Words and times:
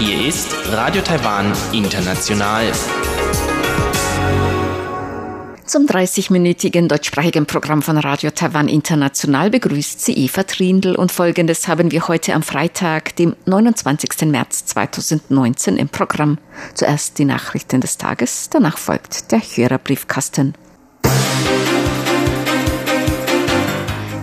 Hier 0.00 0.26
ist 0.26 0.56
Radio 0.72 1.02
Taiwan 1.02 1.52
International. 1.70 2.72
Zum 5.66 5.86
30-minütigen 5.86 6.88
deutschsprachigen 6.88 7.46
Programm 7.46 7.80
von 7.80 7.96
Radio 7.96 8.30
Taiwan 8.30 8.66
International 8.66 9.50
begrüßt 9.50 10.04
sie 10.04 10.14
Eva 10.14 10.42
Trindl 10.42 10.96
und 10.96 11.12
folgendes 11.12 11.68
haben 11.68 11.92
wir 11.92 12.08
heute 12.08 12.34
am 12.34 12.42
Freitag, 12.42 13.14
dem 13.14 13.36
29. 13.44 14.22
März 14.26 14.64
2019 14.66 15.76
im 15.76 15.88
Programm. 15.88 16.38
Zuerst 16.74 17.18
die 17.18 17.24
Nachrichten 17.24 17.80
des 17.80 17.98
Tages, 17.98 18.50
danach 18.50 18.78
folgt 18.78 19.30
der 19.30 19.38
Hörerbriefkasten. 19.38 20.54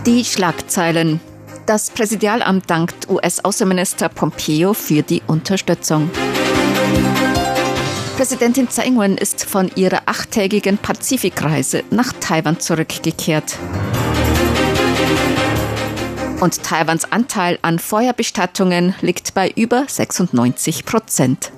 Die 0.06 0.24
Schlagzeilen. 0.24 1.20
Das 1.66 1.90
Präsidialamt 1.90 2.70
dankt 2.70 3.10
US-Außenminister 3.10 4.08
Pompeo 4.08 4.76
für 4.76 5.02
die 5.02 5.24
Unterstützung. 5.26 6.12
Präsidentin 8.16 8.70
Tsai 8.70 8.86
Ing-wen 8.86 9.18
ist 9.18 9.44
von 9.46 9.72
ihrer 9.76 10.04
achttägigen 10.06 10.78
Pazifikreise 10.78 11.84
nach 11.90 12.14
Taiwan 12.20 12.60
zurückgekehrt. 12.60 13.58
Und 16.40 16.62
Taiwans 16.62 17.12
Anteil 17.12 17.58
an 17.64 17.80
Feuerbestattungen 17.80 18.94
liegt 19.02 19.34
bei 19.34 19.50
über 19.56 19.86
96 19.88 20.86
Prozent. 20.86 21.52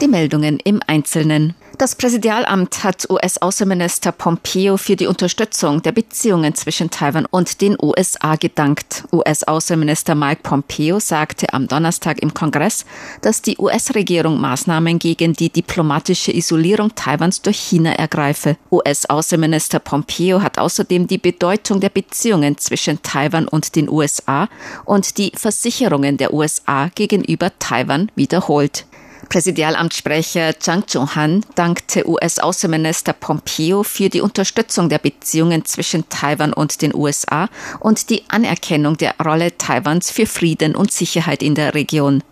Die 0.00 0.06
Meldungen 0.06 0.60
im 0.60 0.80
Einzelnen. 0.86 1.54
Das 1.76 1.96
Präsidialamt 1.96 2.82
hat 2.84 3.08
US-Außenminister 3.10 4.12
Pompeo 4.12 4.76
für 4.76 4.94
die 4.94 5.06
Unterstützung 5.06 5.82
der 5.82 5.92
Beziehungen 5.92 6.54
zwischen 6.54 6.90
Taiwan 6.90 7.26
und 7.26 7.60
den 7.60 7.76
USA 7.80 8.36
gedankt. 8.36 9.04
US-Außenminister 9.12 10.14
Mike 10.14 10.40
Pompeo 10.42 11.00
sagte 11.00 11.52
am 11.52 11.66
Donnerstag 11.66 12.20
im 12.20 12.32
Kongress, 12.34 12.84
dass 13.22 13.42
die 13.42 13.58
US-Regierung 13.58 14.40
Maßnahmen 14.40 15.00
gegen 15.00 15.34
die 15.34 15.50
diplomatische 15.50 16.32
Isolierung 16.32 16.94
Taiwans 16.96 17.42
durch 17.42 17.58
China 17.58 17.92
ergreife. 17.92 18.56
US-Außenminister 18.72 19.80
Pompeo 19.80 20.42
hat 20.42 20.58
außerdem 20.58 21.06
die 21.06 21.18
Bedeutung 21.18 21.80
der 21.80 21.90
Beziehungen 21.90 22.58
zwischen 22.58 23.02
Taiwan 23.02 23.46
und 23.46 23.74
den 23.76 23.88
USA 23.88 24.48
und 24.84 25.18
die 25.18 25.32
Versicherungen 25.34 26.16
der 26.16 26.34
USA 26.34 26.88
gegenüber 26.94 27.50
Taiwan 27.58 28.10
wiederholt. 28.16 28.87
Präsidialamtssprecher 29.28 30.58
Zhang 30.58 30.86
Zhonghan 30.86 31.44
dankte 31.54 32.08
US-Außenminister 32.08 33.12
Pompeo 33.12 33.82
für 33.82 34.08
die 34.08 34.22
Unterstützung 34.22 34.88
der 34.88 34.98
Beziehungen 34.98 35.64
zwischen 35.64 36.08
Taiwan 36.08 36.52
und 36.52 36.80
den 36.80 36.94
USA 36.94 37.48
und 37.80 38.08
die 38.08 38.24
Anerkennung 38.28 38.96
der 38.96 39.14
Rolle 39.22 39.56
Taiwans 39.58 40.10
für 40.10 40.26
Frieden 40.26 40.74
und 40.74 40.92
Sicherheit 40.92 41.42
in 41.42 41.54
der 41.54 41.74
Region. 41.74 42.22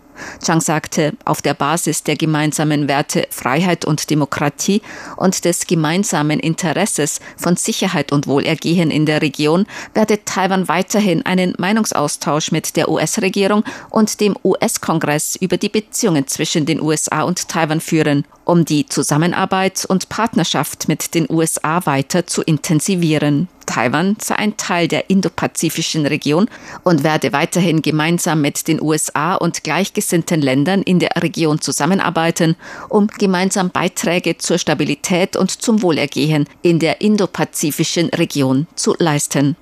Chang 0.43 0.61
sagte, 0.61 1.13
auf 1.25 1.41
der 1.41 1.53
Basis 1.53 2.03
der 2.03 2.15
gemeinsamen 2.15 2.87
Werte 2.87 3.27
Freiheit 3.29 3.85
und 3.85 4.09
Demokratie 4.09 4.81
und 5.15 5.45
des 5.45 5.67
gemeinsamen 5.67 6.39
Interesses 6.39 7.19
von 7.37 7.55
Sicherheit 7.55 8.11
und 8.11 8.27
Wohlergehen 8.27 8.91
in 8.91 9.05
der 9.05 9.21
Region 9.21 9.65
werde 9.93 10.23
Taiwan 10.25 10.67
weiterhin 10.67 11.25
einen 11.25 11.53
Meinungsaustausch 11.57 12.51
mit 12.51 12.75
der 12.75 12.89
US-Regierung 12.89 13.63
und 13.89 14.19
dem 14.19 14.35
US-Kongress 14.43 15.35
über 15.35 15.57
die 15.57 15.69
Beziehungen 15.69 16.27
zwischen 16.27 16.65
den 16.65 16.81
USA 16.81 17.23
und 17.23 17.47
Taiwan 17.49 17.81
führen, 17.81 18.25
um 18.45 18.65
die 18.65 18.85
Zusammenarbeit 18.85 19.85
und 19.87 20.09
Partnerschaft 20.09 20.87
mit 20.87 21.13
den 21.13 21.27
USA 21.29 21.85
weiter 21.85 22.25
zu 22.27 22.41
intensivieren. 22.41 23.47
Taiwan 23.67 24.17
sei 24.19 24.35
ein 24.37 24.57
Teil 24.57 24.87
der 24.87 25.11
indopazifischen 25.11 26.07
Region 26.07 26.49
und 26.83 27.03
werde 27.03 27.33
weiterhin 27.33 27.83
gemeinsam 27.83 28.41
mit 28.41 28.67
den 28.67 28.81
USA 28.81 29.35
und 29.35 29.63
gleichgesinnten 29.63 30.41
Ländern 30.41 30.81
in 30.81 30.97
der 30.97 31.11
Region 31.17 31.61
zusammenarbeiten, 31.61 32.55
um 32.89 33.07
gemeinsam 33.19 33.69
Beiträge 33.69 34.39
zur 34.39 34.57
Stabilität 34.57 35.35
und 35.35 35.51
zum 35.51 35.83
Wohlergehen 35.83 36.47
in 36.63 36.79
der 36.79 37.01
indopazifischen 37.01 38.09
Region 38.09 38.65
zu 38.75 38.95
leisten. 38.97 39.55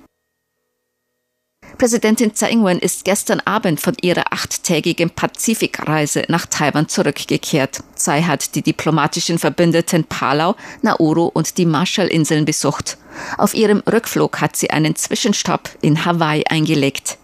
Präsidentin 1.78 2.32
Tsai 2.32 2.52
Ing-wen 2.52 2.78
ist 2.78 3.04
gestern 3.04 3.40
Abend 3.40 3.80
von 3.80 3.94
ihrer 4.00 4.32
achttägigen 4.32 5.10
Pazifikreise 5.10 6.24
nach 6.28 6.46
Taiwan 6.46 6.88
zurückgekehrt. 6.88 7.80
Tsai 7.94 8.22
hat 8.22 8.54
die 8.54 8.62
diplomatischen 8.62 9.38
Verbündeten 9.38 10.04
Palau, 10.04 10.56
Nauru 10.80 11.26
und 11.26 11.58
die 11.58 11.66
Marshallinseln 11.66 12.46
besucht. 12.46 12.96
Auf 13.36 13.52
ihrem 13.52 13.80
Rückflug 13.80 14.40
hat 14.40 14.56
sie 14.56 14.70
einen 14.70 14.96
Zwischenstopp 14.96 15.68
in 15.82 16.06
Hawaii 16.06 16.44
eingelegt. 16.48 17.18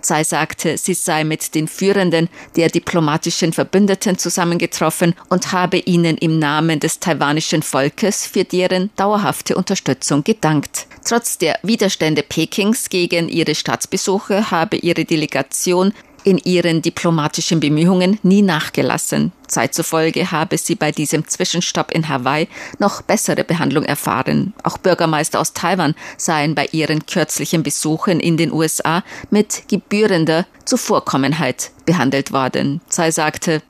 Tsai 0.00 0.24
sagte, 0.24 0.76
sie 0.78 0.94
sei 0.94 1.24
mit 1.24 1.54
den 1.54 1.68
Führenden 1.68 2.28
der 2.56 2.68
diplomatischen 2.68 3.52
Verbündeten 3.52 4.18
zusammengetroffen 4.18 5.14
und 5.28 5.52
habe 5.52 5.78
ihnen 5.78 6.16
im 6.18 6.38
Namen 6.38 6.80
des 6.80 7.00
taiwanischen 7.00 7.62
Volkes 7.62 8.26
für 8.26 8.44
deren 8.44 8.90
dauerhafte 8.96 9.56
Unterstützung 9.56 10.24
gedankt. 10.24 10.86
Trotz 11.04 11.38
der 11.38 11.58
Widerstände 11.62 12.22
Pekings 12.22 12.88
gegen 12.88 13.28
ihre 13.28 13.54
Staatsbesuche 13.54 14.50
habe 14.50 14.76
ihre 14.76 15.04
Delegation 15.04 15.92
in 16.24 16.38
ihren 16.38 16.82
diplomatischen 16.82 17.60
Bemühungen 17.60 18.18
nie 18.22 18.42
nachgelassen. 18.42 19.32
Zeit 19.48 19.74
zufolge 19.74 20.30
habe 20.30 20.56
sie 20.56 20.74
bei 20.74 20.92
diesem 20.92 21.28
Zwischenstopp 21.28 21.90
in 21.92 22.08
Hawaii 22.08 22.48
noch 22.78 23.02
bessere 23.02 23.44
Behandlung 23.44 23.84
erfahren. 23.84 24.54
Auch 24.62 24.78
Bürgermeister 24.78 25.40
aus 25.40 25.52
Taiwan 25.52 25.94
seien 26.16 26.54
bei 26.54 26.68
ihren 26.72 27.04
kürzlichen 27.06 27.62
Besuchen 27.62 28.18
in 28.18 28.36
den 28.36 28.52
USA 28.52 29.04
mit 29.30 29.68
gebührender 29.68 30.46
Zuvorkommenheit 30.64 31.70
behandelt 31.84 32.32
worden. 32.32 32.80
Tsai 32.88 33.10
sagte, 33.10 33.62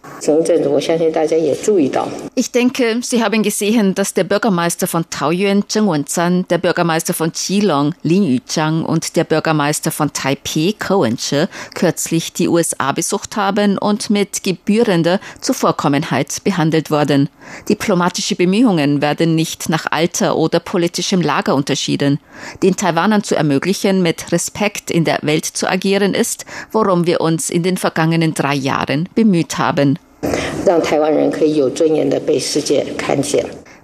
ich 2.35 2.53
denke, 2.53 3.01
Sie 3.03 3.25
haben 3.25 3.43
gesehen, 3.43 3.95
dass 3.95 4.15
der 4.15 4.25
Bürgermeister 4.25 4.87
von 4.87 5.05
Taoyuan, 5.11 5.65
Zheng 5.69 5.89
Wenzan, 5.89 6.47
der 6.49 6.59
Bürgermeister 6.59 7.15
von 7.15 7.33
Qilong, 7.33 7.95
Lin 8.03 8.23
Yuzhang 8.25 8.85
und 8.85 9.17
der 9.17 9.25
Bürgermeister 9.25 9.91
von 9.91 10.13
Taipei, 10.13 10.75
Ko 10.79 11.03
Wen-che, 11.03 11.49
kürzlich 11.75 12.33
die 12.33 12.49
USA 12.49 12.93
besucht 12.93 13.37
haben 13.37 13.79
und 13.79 14.11
mit 14.11 14.45
gebührender 14.45 15.19
Zuvorkommenheit 15.41 16.45
behandelt 16.45 16.91
worden. 16.91 17.29
Diplomatische 17.69 18.37
Bemühungen 18.37 19.03
werden 19.03 19.35
nicht 19.35 19.69
nach 19.69 19.87
Alter 19.91 20.37
oder 20.37 20.61
politischem 20.61 21.21
Lager 21.21 21.55
unterschieden. 21.55 22.21
Den 22.63 22.77
Taiwanern 22.77 23.25
zu 23.25 23.35
ermöglichen, 23.35 24.03
mit 24.03 24.31
Respekt 24.31 24.91
in 24.91 25.05
der 25.05 25.19
Welt 25.23 25.45
zu 25.45 25.69
agieren, 25.69 26.15
ist, 26.15 26.45
worum 26.71 27.07
wir 27.07 27.21
uns 27.21 27.51
in 27.51 27.63
den 27.63 27.77
vergangenen 27.77 28.02
drei 28.35 28.55
Jahren 28.55 29.09
bemüht 29.15 29.59
haben. 29.59 29.99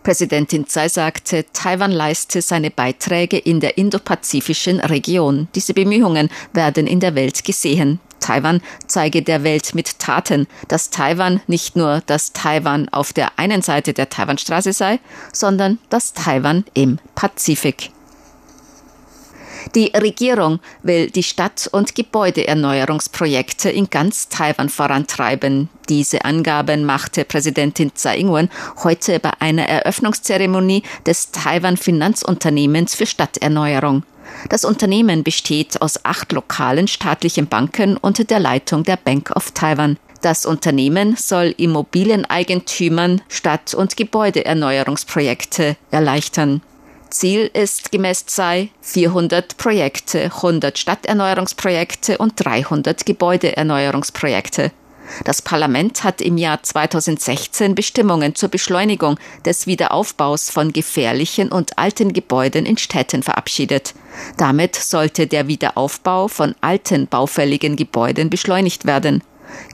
Präsidentin 0.03 0.67
Tsai 0.67 0.89
sagte, 0.89 1.45
Taiwan 1.53 1.93
leiste 1.93 2.41
seine 2.41 2.71
Beiträge 2.71 3.37
in 3.37 3.61
der 3.61 3.77
indopazifischen 3.77 4.81
Region. 4.81 5.49
Diese 5.55 5.75
Bemühungen 5.75 6.31
werden 6.55 6.87
in 6.87 7.01
der 7.01 7.15
Welt 7.15 7.45
gesehen. 7.45 8.01
Taiwan 8.21 8.62
zeige 8.87 9.23
der 9.23 9.45
Welt 9.45 9.75
mit 9.75 9.99
Taten, 9.99 10.47
dass 10.69 10.91
Taiwan 10.91 11.41
nicht 11.47 11.77
nur 11.77 12.03
das 12.07 12.33
Taiwan 12.33 12.89
auf 12.89 13.12
der 13.12 13.39
einen 13.39 13.62
Seite 13.62 13.93
der 13.93 14.09
Taiwanstraße 14.09 14.73
sei, 14.73 14.99
sondern 15.33 15.78
das 15.89 16.15
Taiwan 16.15 16.65
im 16.75 16.99
Pazifik. 17.15 17.91
Die 19.75 19.93
Regierung 19.95 20.61
will 20.83 21.11
die 21.11 21.23
Stadt- 21.23 21.69
und 21.71 21.95
Gebäudeerneuerungsprojekte 21.95 23.71
in 23.71 23.91
ganz 23.91 24.29
Taiwan 24.29 24.69
vorantreiben. 24.69 25.69
Diese 25.89 26.25
Angaben 26.25 26.84
machte 26.84 27.25
Präsidentin 27.25 27.95
Tsai 27.95 28.19
Ing-wen 28.19 28.51
heute 28.83 29.19
bei 29.21 29.33
einer 29.41 29.69
Eröffnungszeremonie 29.69 30.83
des 31.07 31.33
Taiwan 31.33 31.77
Finanzunternehmens 31.77 32.95
für 32.95 33.07
Stadterneuerung. 33.07 34.04
Das 34.48 34.65
Unternehmen 34.65 35.22
besteht 35.22 35.81
aus 35.83 36.04
acht 36.04 36.33
lokalen 36.33 36.89
staatlichen 36.89 37.47
Banken 37.47 37.97
unter 37.97 38.25
der 38.25 38.41
Leitung 38.41 38.84
der 38.84 38.97
Bank 38.97 39.31
of 39.34 39.53
Taiwan. 39.53 39.98
Das 40.21 40.47
Unternehmen 40.47 41.16
soll 41.16 41.54
Immobilieneigentümern 41.57 43.22
Stadt- 43.28 43.75
und 43.75 43.97
Gebäudeerneuerungsprojekte 43.97 45.77
erleichtern. 45.91 46.63
Ziel 47.10 47.51
ist 47.53 47.91
gemäß 47.91 48.27
ZEI 48.27 48.71
400 48.83 49.57
Projekte, 49.57 50.25
100 50.25 50.78
Stadterneuerungsprojekte 50.78 52.19
und 52.19 52.34
300 52.37 53.07
Gebäudeerneuerungsprojekte. 53.07 54.72
Das 55.25 55.41
Parlament 55.41 56.05
hat 56.05 56.21
im 56.21 56.37
Jahr 56.37 56.63
2016 56.63 57.75
Bestimmungen 57.75 58.34
zur 58.34 58.51
Beschleunigung 58.51 59.19
des 59.45 59.66
Wiederaufbaus 59.66 60.51
von 60.51 60.72
gefährlichen 60.72 61.51
und 61.51 61.78
alten 61.78 62.13
Gebäuden 62.13 62.66
in 62.66 62.77
Städten 62.77 63.22
verabschiedet. 63.22 63.95
Damit 64.37 64.77
sollte 64.77 65.27
der 65.27 65.49
Wiederaufbau 65.49 66.28
von 66.28 66.54
alten 66.61 67.07
baufälligen 67.07 67.77
Gebäuden 67.77 68.28
beschleunigt 68.28 68.84
werden. 68.84 69.22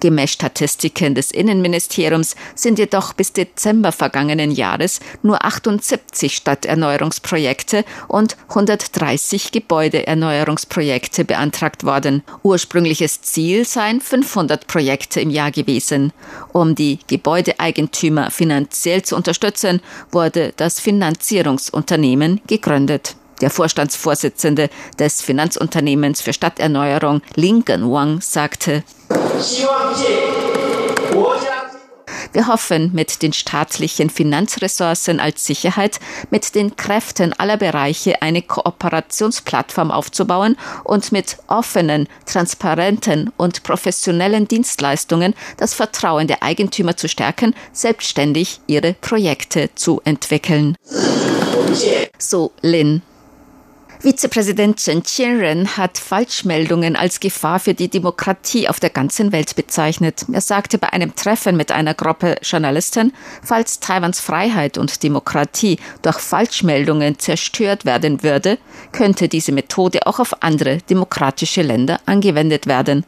Gemäß 0.00 0.32
Statistiken 0.32 1.14
des 1.14 1.30
Innenministeriums 1.30 2.36
sind 2.54 2.78
jedoch 2.78 3.12
bis 3.12 3.32
Dezember 3.32 3.92
vergangenen 3.92 4.50
Jahres 4.50 5.00
nur 5.22 5.44
78 5.44 6.34
Stadterneuerungsprojekte 6.36 7.84
und 8.08 8.36
130 8.48 9.52
Gebäudeerneuerungsprojekte 9.52 11.24
beantragt 11.24 11.84
worden. 11.84 12.22
Ursprüngliches 12.42 13.22
Ziel 13.22 13.64
seien 13.64 14.00
500 14.00 14.66
Projekte 14.66 15.20
im 15.20 15.30
Jahr 15.30 15.50
gewesen. 15.50 16.12
Um 16.52 16.74
die 16.74 16.98
Gebäudeeigentümer 17.06 18.30
finanziell 18.30 19.02
zu 19.02 19.16
unterstützen, 19.16 19.80
wurde 20.10 20.52
das 20.56 20.80
Finanzierungsunternehmen 20.80 22.40
gegründet. 22.46 23.16
Der 23.40 23.50
Vorstandsvorsitzende 23.50 24.70
des 24.98 25.22
Finanzunternehmens 25.22 26.20
für 26.20 26.32
Stadterneuerung, 26.32 27.22
Lincoln 27.34 27.90
Wang, 27.90 28.20
sagte, 28.20 28.84
wir 32.34 32.48
hoffen, 32.48 32.90
mit 32.92 33.22
den 33.22 33.32
staatlichen 33.32 34.10
Finanzressourcen 34.10 35.20
als 35.20 35.46
Sicherheit, 35.46 36.00
mit 36.30 36.56
den 36.56 36.74
Kräften 36.74 37.32
aller 37.32 37.56
Bereiche 37.56 38.22
eine 38.22 38.42
Kooperationsplattform 38.42 39.92
aufzubauen 39.92 40.56
und 40.82 41.12
mit 41.12 41.36
offenen, 41.46 42.08
transparenten 42.26 43.32
und 43.36 43.62
professionellen 43.62 44.48
Dienstleistungen 44.48 45.34
das 45.58 45.74
Vertrauen 45.74 46.26
der 46.26 46.42
Eigentümer 46.42 46.96
zu 46.96 47.08
stärken, 47.08 47.54
selbstständig 47.72 48.60
ihre 48.66 48.94
Projekte 48.94 49.70
zu 49.76 50.00
entwickeln. 50.04 50.74
So 52.18 52.50
Lin. 52.62 53.02
Vizepräsident 54.04 54.76
Chen 54.84 55.02
Qianren 55.02 55.78
hat 55.78 55.96
Falschmeldungen 55.96 56.94
als 56.94 57.20
Gefahr 57.20 57.58
für 57.58 57.72
die 57.72 57.88
Demokratie 57.88 58.68
auf 58.68 58.78
der 58.78 58.90
ganzen 58.90 59.32
Welt 59.32 59.56
bezeichnet. 59.56 60.26
Er 60.30 60.42
sagte 60.42 60.76
bei 60.76 60.92
einem 60.92 61.16
Treffen 61.16 61.56
mit 61.56 61.72
einer 61.72 61.94
Gruppe 61.94 62.36
Journalisten, 62.42 63.14
falls 63.42 63.80
Taiwans 63.80 64.20
Freiheit 64.20 64.76
und 64.76 65.02
Demokratie 65.02 65.78
durch 66.02 66.18
Falschmeldungen 66.18 67.18
zerstört 67.18 67.86
werden 67.86 68.22
würde, 68.22 68.58
könnte 68.92 69.26
diese 69.26 69.52
Methode 69.52 70.06
auch 70.06 70.20
auf 70.20 70.42
andere 70.42 70.82
demokratische 70.90 71.62
Länder 71.62 71.98
angewendet 72.04 72.66
werden. 72.66 73.06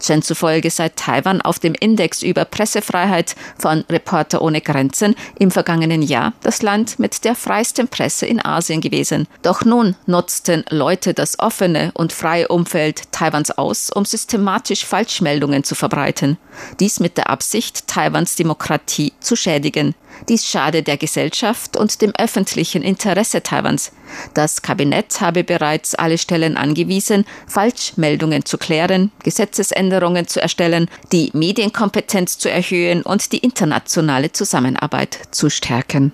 Chen 0.00 0.22
zufolge 0.22 0.70
sei 0.70 0.88
Taiwan 0.90 1.40
auf 1.40 1.58
dem 1.58 1.74
Index 1.74 2.22
über 2.22 2.44
Pressefreiheit 2.44 3.34
von 3.58 3.84
Reporter 3.90 4.42
ohne 4.42 4.60
Grenzen 4.60 5.14
im 5.38 5.50
vergangenen 5.50 6.02
Jahr 6.02 6.32
das 6.42 6.62
Land 6.62 6.98
mit 6.98 7.24
der 7.24 7.34
freiesten 7.34 7.88
Presse 7.88 8.26
in 8.26 8.44
Asien 8.44 8.80
gewesen. 8.80 9.26
Doch 9.42 9.64
nun 9.64 9.96
nutzten 10.06 10.64
Leute 10.70 11.14
das 11.14 11.38
offene 11.38 11.90
und 11.94 12.12
freie 12.12 12.48
Umfeld 12.48 13.12
Taiwans 13.12 13.50
aus, 13.50 13.90
um 13.90 14.04
systematisch 14.04 14.84
Falschmeldungen 14.84 15.64
zu 15.64 15.74
verbreiten. 15.74 16.38
Dies 16.80 17.00
mit 17.00 17.16
der 17.16 17.30
Absicht, 17.30 17.86
Taiwans 17.86 18.36
Demokratie 18.36 19.12
zu 19.20 19.36
schädigen. 19.36 19.94
Dies 20.28 20.46
schade 20.46 20.82
der 20.82 20.96
Gesellschaft 20.96 21.76
und 21.76 22.00
dem 22.02 22.12
öffentlichen 22.18 22.82
Interesse 22.82 23.42
Taiwans. 23.42 23.92
Das 24.34 24.62
Kabinett 24.62 25.20
habe 25.20 25.44
bereits 25.44 25.94
alle 25.94 26.18
Stellen 26.18 26.56
angewiesen, 26.56 27.24
Falschmeldungen 27.46 28.44
zu 28.44 28.58
klären, 28.58 29.12
Gesetzesänderungen 29.22 30.26
zu 30.26 30.40
erstellen, 30.40 30.88
die 31.12 31.30
Medienkompetenz 31.34 32.38
zu 32.38 32.50
erhöhen 32.50 33.02
und 33.02 33.32
die 33.32 33.38
internationale 33.38 34.32
Zusammenarbeit 34.32 35.18
zu 35.30 35.50
stärken. 35.50 36.12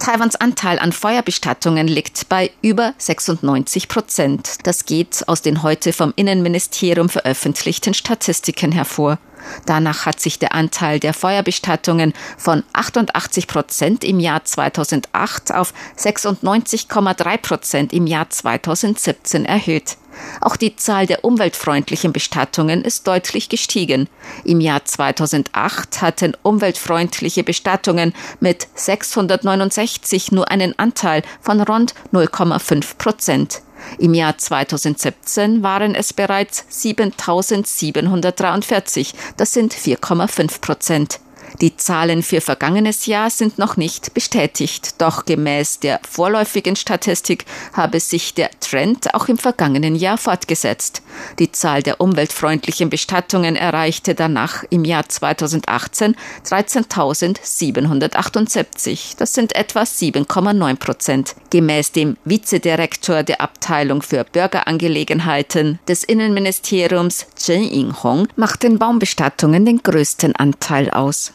Taiwans 0.00 0.34
Anteil 0.34 0.78
an 0.78 0.92
Feuerbestattungen 0.92 1.86
liegt 1.86 2.30
bei 2.30 2.50
über 2.62 2.94
96 2.96 3.86
Prozent. 3.86 4.56
Das 4.62 4.86
geht 4.86 5.28
aus 5.28 5.42
den 5.42 5.62
heute 5.62 5.92
vom 5.92 6.14
Innenministerium 6.16 7.10
veröffentlichten 7.10 7.92
Statistiken 7.92 8.72
hervor. 8.72 9.18
Danach 9.66 10.06
hat 10.06 10.20
sich 10.20 10.38
der 10.38 10.54
Anteil 10.54 11.00
der 11.00 11.14
Feuerbestattungen 11.14 12.12
von 12.36 12.62
88 12.72 13.46
Prozent 13.46 14.04
im 14.04 14.20
Jahr 14.20 14.44
2008 14.44 15.54
auf 15.54 15.72
96,3 15.98 17.36
Prozent 17.38 17.92
im 17.92 18.06
Jahr 18.06 18.30
2017 18.30 19.44
erhöht. 19.44 19.96
Auch 20.40 20.56
die 20.56 20.76
Zahl 20.76 21.06
der 21.06 21.24
umweltfreundlichen 21.24 22.12
Bestattungen 22.12 22.82
ist 22.82 23.06
deutlich 23.06 23.48
gestiegen. 23.48 24.08
Im 24.44 24.60
Jahr 24.60 24.84
2008 24.84 26.02
hatten 26.02 26.36
umweltfreundliche 26.42 27.44
Bestattungen 27.44 28.14
mit 28.40 28.68
669 28.74 30.32
nur 30.32 30.50
einen 30.50 30.78
Anteil 30.78 31.22
von 31.40 31.60
rund 31.60 31.94
0,5 32.12 32.96
Prozent. 32.96 33.62
Im 33.98 34.14
Jahr 34.14 34.38
2017 34.38 35.62
waren 35.62 35.94
es 35.94 36.12
bereits 36.12 36.64
7743. 36.68 39.14
Das 39.36 39.52
sind 39.52 39.74
4,5 39.74 40.60
Prozent. 40.60 41.20
Die 41.60 41.76
Zahlen 41.76 42.22
für 42.22 42.40
vergangenes 42.40 43.06
Jahr 43.06 43.28
sind 43.28 43.58
noch 43.58 43.76
nicht 43.76 44.14
bestätigt, 44.14 44.94
doch 44.98 45.24
gemäß 45.24 45.80
der 45.80 46.00
vorläufigen 46.08 46.76
Statistik 46.76 47.44
habe 47.72 48.00
sich 48.00 48.34
der 48.34 48.50
Trend 48.60 49.14
auch 49.14 49.28
im 49.28 49.36
vergangenen 49.36 49.96
Jahr 49.96 50.16
fortgesetzt. 50.16 51.02
Die 51.38 51.52
Zahl 51.52 51.82
der 51.82 52.00
umweltfreundlichen 52.00 52.88
Bestattungen 52.90 53.56
erreichte 53.56 54.14
danach 54.14 54.64
im 54.70 54.84
Jahr 54.84 55.08
2018 55.08 56.16
13.778. 56.44 59.16
Das 59.18 59.32
sind 59.32 59.54
etwa 59.54 59.82
7,9 59.82 60.76
Prozent. 60.76 61.36
Gemäß 61.50 61.92
dem 61.92 62.16
Vizedirektor 62.24 63.22
der 63.22 63.40
Abteilung 63.40 64.02
für 64.02 64.24
Bürgerangelegenheiten 64.24 65.78
des 65.88 66.04
Innenministeriums 66.04 67.26
Chen 67.36 67.62
Yinghong 67.62 68.28
machten 68.36 68.78
Baumbestattungen 68.78 69.64
den 69.64 69.82
größten 69.82 70.36
Anteil 70.36 70.90
aus. 70.90 71.32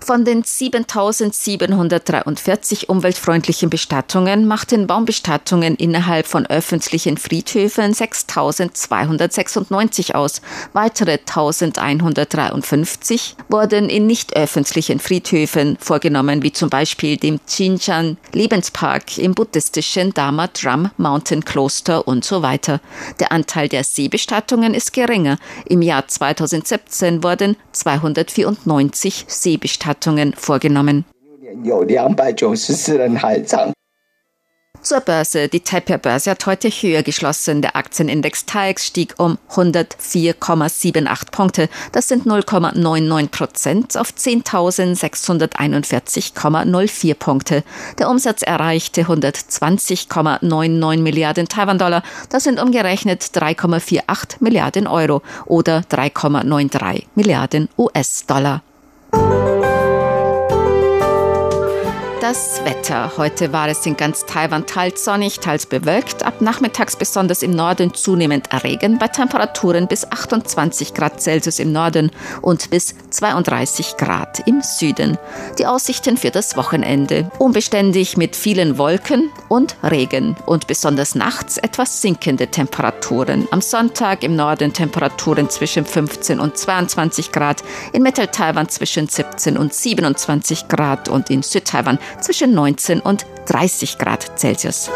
Von 0.00 0.24
den 0.24 0.44
7743 0.44 2.88
umweltfreundlichen 2.88 3.68
Bestattungen 3.68 4.46
machten 4.46 4.86
Baumbestattungen 4.86 5.74
innerhalb 5.74 6.26
von 6.26 6.46
öffentlichen 6.46 7.18
Friedhöfen 7.18 7.92
6296 7.92 10.14
aus. 10.14 10.40
Weitere 10.72 11.18
1153 11.18 13.36
wurden 13.48 13.90
in 13.90 14.06
nicht 14.06 14.36
öffentlichen 14.36 15.00
Friedhöfen 15.00 15.76
vorgenommen, 15.80 16.42
wie 16.42 16.52
zum 16.52 16.70
Beispiel 16.70 17.16
dem 17.16 17.40
Xinjiang 17.44 18.18
Lebenspark 18.32 19.18
im 19.18 19.34
buddhistischen 19.34 20.14
Dharma 20.14 20.46
Drum 20.46 20.92
Mountain 20.96 21.44
Kloster 21.44 22.06
und 22.06 22.24
so 22.24 22.42
weiter. 22.42 22.80
Der 23.20 23.32
Anteil 23.32 23.68
der 23.68 23.82
Seebestattungen 23.84 24.74
ist 24.74 24.92
geringer. 24.92 25.38
Im 25.66 25.82
Jahr 25.82 26.06
2017 26.06 27.24
wurden 27.24 27.56
2 27.72 27.87
294 27.96 29.24
Seebestattungen 29.28 29.98
Bestattungen 29.98 30.34
vorgenommen. 30.36 31.04
Zur 34.88 35.00
Börse. 35.00 35.48
Die 35.48 35.60
Taipei-Börse 35.60 36.30
hat 36.30 36.46
heute 36.46 36.70
höher 36.70 37.02
geschlossen. 37.02 37.60
Der 37.60 37.76
Aktienindex 37.76 38.46
TAIX 38.46 38.86
stieg 38.86 39.16
um 39.18 39.36
104,78 39.50 41.30
Punkte. 41.30 41.68
Das 41.92 42.08
sind 42.08 42.24
0,99 42.24 43.28
Prozent 43.28 43.98
auf 43.98 44.14
10.641,04 44.16 47.14
Punkte. 47.16 47.64
Der 47.98 48.08
Umsatz 48.08 48.40
erreichte 48.40 49.02
120,99 49.02 51.02
Milliarden 51.02 51.48
Taiwan-Dollar. 51.48 52.02
Das 52.30 52.44
sind 52.44 52.58
umgerechnet 52.58 53.24
3,48 53.24 54.36
Milliarden 54.40 54.86
Euro 54.86 55.20
oder 55.44 55.82
3,93 55.90 57.02
Milliarden 57.14 57.68
US-Dollar. 57.76 58.62
Das 62.20 62.64
Wetter. 62.64 63.12
Heute 63.16 63.52
war 63.52 63.68
es 63.68 63.86
in 63.86 63.96
ganz 63.96 64.26
Taiwan 64.26 64.66
teils 64.66 65.04
sonnig, 65.04 65.38
teils 65.38 65.66
bewölkt. 65.66 66.24
Ab 66.24 66.40
nachmittags 66.40 66.96
besonders 66.96 67.44
im 67.44 67.52
Norden 67.52 67.94
zunehmend 67.94 68.48
Regen 68.64 68.98
bei 68.98 69.06
Temperaturen 69.06 69.86
bis 69.86 70.04
28 70.04 70.94
Grad 70.94 71.20
Celsius 71.20 71.60
im 71.60 71.70
Norden 71.70 72.10
und 72.42 72.70
bis 72.70 72.96
32 73.10 73.96
Grad 73.98 74.40
im 74.48 74.62
Süden. 74.62 75.16
Die 75.60 75.66
Aussichten 75.66 76.16
für 76.16 76.32
das 76.32 76.56
Wochenende. 76.56 77.30
Unbeständig 77.38 78.16
mit 78.16 78.34
vielen 78.34 78.78
Wolken 78.78 79.30
und 79.48 79.76
Regen 79.84 80.34
und 80.44 80.66
besonders 80.66 81.14
nachts 81.14 81.56
etwas 81.56 82.02
sinkende 82.02 82.48
Temperaturen. 82.48 83.46
Am 83.52 83.60
Sonntag 83.60 84.24
im 84.24 84.34
Norden 84.34 84.72
Temperaturen 84.72 85.50
zwischen 85.50 85.86
15 85.86 86.40
und 86.40 86.58
22 86.58 87.30
Grad, 87.30 87.62
in 87.92 88.02
Mittel-Taiwan 88.02 88.68
zwischen 88.68 89.06
17 89.06 89.56
und 89.56 89.72
27 89.72 90.66
Grad 90.66 91.08
und 91.08 91.30
in 91.30 91.44
Südtaiwan 91.44 92.00
zwischen 92.20 92.54
19 92.54 93.00
und 93.00 93.26
30 93.46 93.98
Grad 93.98 94.38
Celsius. 94.38 94.90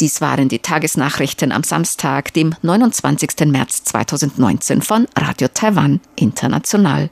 Dies 0.00 0.20
waren 0.20 0.48
die 0.48 0.58
Tagesnachrichten 0.58 1.52
am 1.52 1.62
Samstag, 1.62 2.32
dem 2.32 2.54
29. 2.62 3.46
März 3.46 3.84
2019 3.84 4.82
von 4.82 5.06
Radio 5.16 5.46
Taiwan 5.46 6.00
International. 6.16 7.08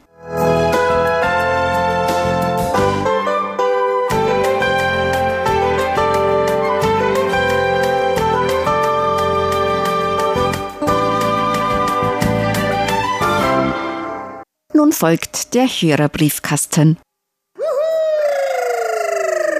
Nun 14.72 14.92
folgt 14.92 15.54
der 15.54 15.66
Hörerbriefkasten. 15.66 16.96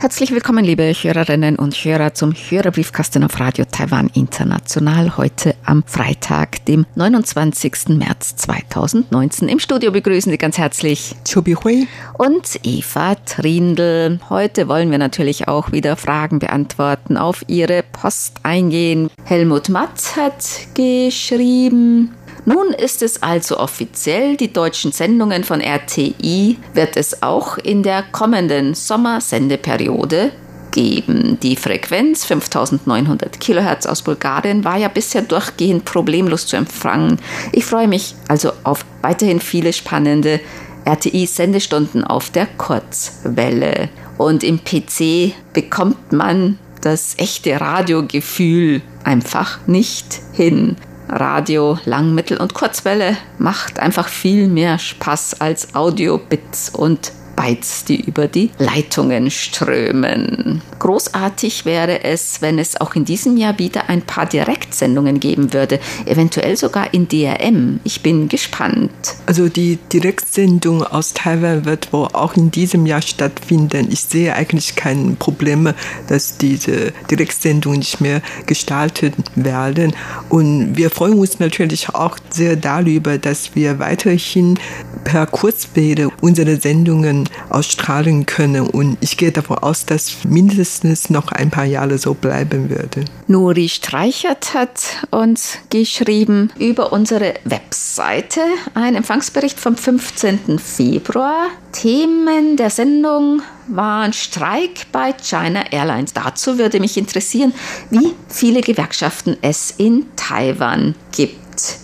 Herzlich 0.00 0.30
willkommen, 0.30 0.64
liebe 0.64 0.94
Hörerinnen 0.94 1.56
und 1.56 1.74
Hörer, 1.74 2.14
zum 2.14 2.32
Hörerbriefkasten 2.32 3.22
auf 3.22 3.38
Radio 3.38 3.66
Taiwan 3.70 4.08
International. 4.14 5.18
Heute 5.18 5.54
am 5.66 5.84
Freitag, 5.84 6.64
dem 6.64 6.86
29. 6.94 7.88
März 7.98 8.34
2019. 8.36 9.50
Im 9.50 9.58
Studio 9.58 9.92
begrüßen 9.92 10.32
Sie 10.32 10.38
ganz 10.38 10.56
herzlich 10.56 11.14
Chobi 11.30 11.54
Hui 11.54 11.86
und 12.16 12.60
Eva 12.62 13.14
Trindl. 13.26 14.20
Heute 14.30 14.68
wollen 14.68 14.90
wir 14.90 14.96
natürlich 14.96 15.48
auch 15.48 15.70
wieder 15.70 15.96
Fragen 15.96 16.38
beantworten, 16.38 17.18
auf 17.18 17.44
Ihre 17.46 17.82
Post 17.82 18.38
eingehen. 18.42 19.10
Helmut 19.24 19.68
Matz 19.68 20.16
hat 20.16 20.42
geschrieben, 20.72 22.14
nun 22.44 22.72
ist 22.72 23.02
es 23.02 23.22
also 23.22 23.58
offiziell, 23.58 24.36
die 24.36 24.52
deutschen 24.52 24.92
Sendungen 24.92 25.44
von 25.44 25.60
RTI 25.60 26.58
wird 26.74 26.96
es 26.96 27.22
auch 27.22 27.58
in 27.58 27.82
der 27.82 28.02
kommenden 28.02 28.74
Sommersendeperiode 28.74 30.32
geben. 30.70 31.38
Die 31.42 31.56
Frequenz 31.56 32.24
5900 32.24 33.40
Kilohertz 33.40 33.86
aus 33.86 34.02
Bulgarien 34.02 34.64
war 34.64 34.76
ja 34.76 34.88
bisher 34.88 35.22
durchgehend 35.22 35.84
problemlos 35.84 36.46
zu 36.46 36.56
empfangen. 36.56 37.18
Ich 37.52 37.64
freue 37.64 37.88
mich 37.88 38.14
also 38.28 38.52
auf 38.64 38.84
weiterhin 39.02 39.40
viele 39.40 39.72
spannende 39.72 40.40
RTI-Sendestunden 40.84 42.04
auf 42.04 42.30
der 42.30 42.46
Kurzwelle. 42.46 43.88
Und 44.18 44.44
im 44.44 44.60
PC 44.64 45.34
bekommt 45.52 46.12
man 46.12 46.58
das 46.80 47.14
echte 47.18 47.60
Radiogefühl 47.60 48.82
einfach 49.04 49.58
nicht 49.66 50.20
hin. 50.32 50.76
Radio, 51.10 51.78
Lang-, 51.84 52.14
Mittel- 52.14 52.38
und 52.38 52.54
Kurzwelle 52.54 53.16
macht 53.38 53.78
einfach 53.80 54.08
viel 54.08 54.46
mehr 54.48 54.78
Spaß 54.78 55.40
als 55.40 55.74
Audio-Bits 55.74 56.70
und 56.70 57.12
Bytes, 57.40 57.84
die 57.84 58.00
über 58.00 58.28
die 58.28 58.50
Leitungen 58.58 59.30
strömen. 59.30 60.60
Großartig 60.78 61.64
wäre 61.64 62.04
es, 62.04 62.42
wenn 62.42 62.58
es 62.58 62.78
auch 62.78 62.94
in 62.94 63.06
diesem 63.06 63.38
Jahr 63.38 63.58
wieder 63.58 63.88
ein 63.88 64.02
paar 64.02 64.26
Direktsendungen 64.26 65.20
geben 65.20 65.54
würde, 65.54 65.80
eventuell 66.04 66.56
sogar 66.56 66.92
in 66.92 67.08
DRM. 67.08 67.80
Ich 67.84 68.02
bin 68.02 68.28
gespannt. 68.28 68.90
Also 69.24 69.48
die 69.48 69.78
Direktsendung 69.90 70.82
aus 70.82 71.14
Taiwan 71.14 71.64
wird 71.64 71.92
wohl 71.94 72.08
auch 72.12 72.36
in 72.36 72.50
diesem 72.50 72.84
Jahr 72.84 73.02
stattfinden. 73.02 73.88
Ich 73.90 74.02
sehe 74.02 74.34
eigentlich 74.34 74.76
keine 74.76 75.12
Probleme, 75.12 75.74
dass 76.08 76.36
diese 76.36 76.92
Direktsendungen 77.10 77.78
nicht 77.78 78.02
mehr 78.02 78.20
gestaltet 78.44 79.14
werden. 79.34 79.94
Und 80.28 80.76
wir 80.76 80.90
freuen 80.90 81.18
uns 81.18 81.38
natürlich 81.38 81.88
auch 81.94 82.18
sehr 82.28 82.56
darüber, 82.56 83.16
dass 83.16 83.54
wir 83.54 83.78
weiterhin 83.78 84.58
per 85.04 85.26
Kurzwelle 85.26 86.10
unsere 86.20 86.56
Sendungen 86.56 87.29
ausstrahlen 87.48 88.26
können. 88.26 88.66
Und 88.68 88.98
ich 89.00 89.16
gehe 89.16 89.32
davon 89.32 89.58
aus, 89.58 89.86
dass 89.86 90.24
mindestens 90.24 91.10
noch 91.10 91.32
ein 91.32 91.50
paar 91.50 91.64
Jahre 91.64 91.98
so 91.98 92.14
bleiben 92.14 92.70
würde. 92.70 93.04
Nuri 93.26 93.68
Streichert 93.68 94.54
hat 94.54 95.06
uns 95.10 95.58
geschrieben 95.70 96.50
über 96.58 96.92
unsere 96.92 97.34
Webseite 97.44 98.40
ein 98.74 98.94
Empfangsbericht 98.94 99.58
vom 99.58 99.76
15. 99.76 100.58
Februar. 100.58 101.48
Themen 101.72 102.56
der 102.56 102.70
Sendung 102.70 103.42
waren 103.68 104.12
Streik 104.12 104.86
bei 104.92 105.12
China 105.12 105.64
Airlines. 105.70 106.12
Dazu 106.12 106.58
würde 106.58 106.80
mich 106.80 106.96
interessieren, 106.96 107.52
wie 107.90 108.14
viele 108.28 108.60
Gewerkschaften 108.60 109.36
es 109.42 109.74
in 109.76 110.06
Taiwan 110.16 110.94
gibt. 111.12 111.40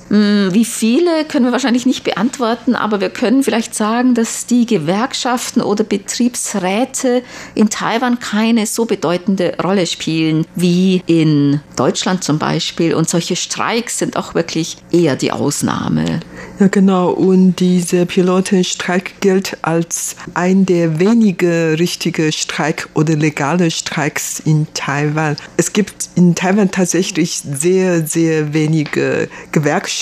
Hm, 0.08 0.50
wie 0.52 0.64
viele 0.64 1.24
können 1.24 1.46
wir 1.46 1.52
wahrscheinlich 1.52 1.86
nicht 1.86 2.04
beantworten, 2.04 2.74
aber 2.76 3.00
wir 3.00 3.10
können 3.10 3.42
vielleicht 3.42 3.74
sagen, 3.74 4.14
dass 4.14 4.46
die 4.46 4.66
Gewerkschaften 4.66 5.60
oder 5.60 5.82
Betriebsräte 5.82 7.22
in 7.54 7.70
Taiwan 7.70 8.20
keine 8.20 8.66
so 8.66 8.84
bedeutende 8.84 9.56
Rolle 9.62 9.86
spielen 9.86 10.46
wie 10.54 11.02
in 11.06 11.60
Deutschland 11.76 12.22
zum 12.22 12.38
Beispiel. 12.38 12.94
Und 12.94 13.08
solche 13.08 13.34
Streiks 13.34 13.98
sind 13.98 14.16
auch 14.16 14.34
wirklich 14.34 14.76
eher 14.92 15.16
die 15.16 15.32
Ausnahme. 15.32 16.20
Ja, 16.60 16.68
genau. 16.68 17.10
Und 17.10 17.56
dieser 17.60 18.06
Pilotenstreik 18.06 19.20
gilt 19.20 19.58
als 19.62 20.16
ein 20.34 20.66
der 20.66 21.00
wenigen 21.00 21.74
richtigen 21.74 22.32
Streik 22.32 22.88
oder 22.94 23.16
legale 23.16 23.70
Streiks 23.70 24.40
in 24.40 24.66
Taiwan. 24.72 25.36
Es 25.56 25.72
gibt 25.72 26.08
in 26.14 26.34
Taiwan 26.34 26.70
tatsächlich 26.70 27.38
sehr, 27.38 28.06
sehr 28.06 28.54
wenige 28.54 29.28
Gewerkschaften. 29.52 29.95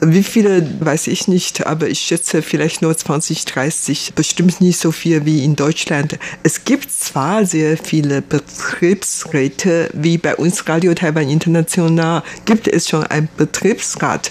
Wie 0.00 0.22
viele 0.22 0.64
weiß 0.80 1.08
ich 1.08 1.26
nicht, 1.26 1.66
aber 1.66 1.88
ich 1.88 1.98
schätze 1.98 2.42
vielleicht 2.42 2.82
nur 2.82 2.96
20, 2.96 3.44
30, 3.44 4.12
bestimmt 4.14 4.60
nicht 4.60 4.78
so 4.78 4.92
viel 4.92 5.24
wie 5.24 5.44
in 5.44 5.56
Deutschland. 5.56 6.18
Es 6.42 6.64
gibt 6.64 6.92
zwar 6.92 7.44
sehr 7.44 7.76
viele 7.76 8.22
Betriebsräte, 8.22 9.90
wie 9.92 10.18
bei 10.18 10.36
uns 10.36 10.68
Radio 10.68 10.94
Taiwan 10.94 11.28
International 11.28 12.22
gibt 12.44 12.68
es 12.68 12.88
schon 12.88 13.04
einen 13.04 13.28
Betriebsrat. 13.36 14.30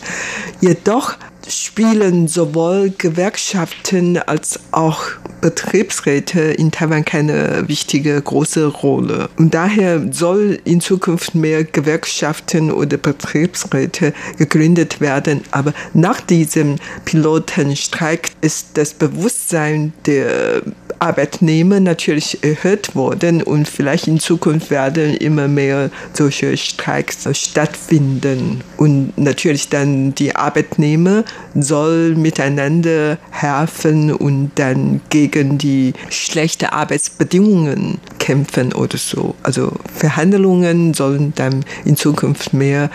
Jedoch 0.62 1.18
spielen 1.50 2.28
sowohl 2.28 2.92
Gewerkschaften 2.98 4.18
als 4.18 4.60
auch 4.72 5.02
Betriebsräte 5.42 6.42
in 6.42 6.72
Taiwan 6.72 7.06
keine 7.06 7.68
wichtige 7.68 8.22
große 8.22 8.66
Rolle. 8.68 9.30
Und 9.38 9.54
daher 9.54 10.12
soll 10.12 10.60
in 10.64 10.82
Zukunft 10.82 11.36
mehr 11.36 11.64
Gewerkschaften 11.64 12.72
oder 12.72 12.98
Betriebsräte 12.98 14.14
gegründet 14.38 15.00
werden. 15.00 15.42
Aber 15.52 15.74
nach 15.94 16.22
diesem 16.22 16.78
Pilotenstreik 17.06 18.32
ist 18.42 18.70
das 18.76 18.94
Bewusstsein 18.94 19.94
der 20.06 20.62
Arbeitnehmer 21.00 21.80
natürlich 21.80 22.44
erhöht 22.44 22.96
worden 22.96 23.42
und 23.44 23.68
vielleicht 23.68 24.08
in 24.08 24.20
Zukunft 24.20 24.70
werden 24.72 25.16
immer 25.16 25.48
mehr 25.48 25.90
solche 26.14 26.58
Streiks 26.58 27.28
stattfinden. 27.38 28.62
Und 28.78 29.18
natürlich 29.18 29.70
dann 29.70 30.16
die 30.16 30.36
Arbeitnehmer 30.36 31.24
soll 31.56 32.16
miteinander 32.16 33.18
helfen 33.32 34.14
und 34.14 34.52
dann 34.56 35.02
gegen 35.10 35.58
die 35.58 35.94
schlechten 36.10 36.66
Arbeitsbedingungen 36.66 38.00
kämpfen 38.20 38.74
oder 38.74 38.98
so. 38.98 39.36
Also 39.44 39.72
Verhandlungen 39.94 40.94
sollen 40.94 41.34
dann 41.36 41.64
in 41.86 41.96
Zukunft 41.96 42.54
mehr 42.54 42.90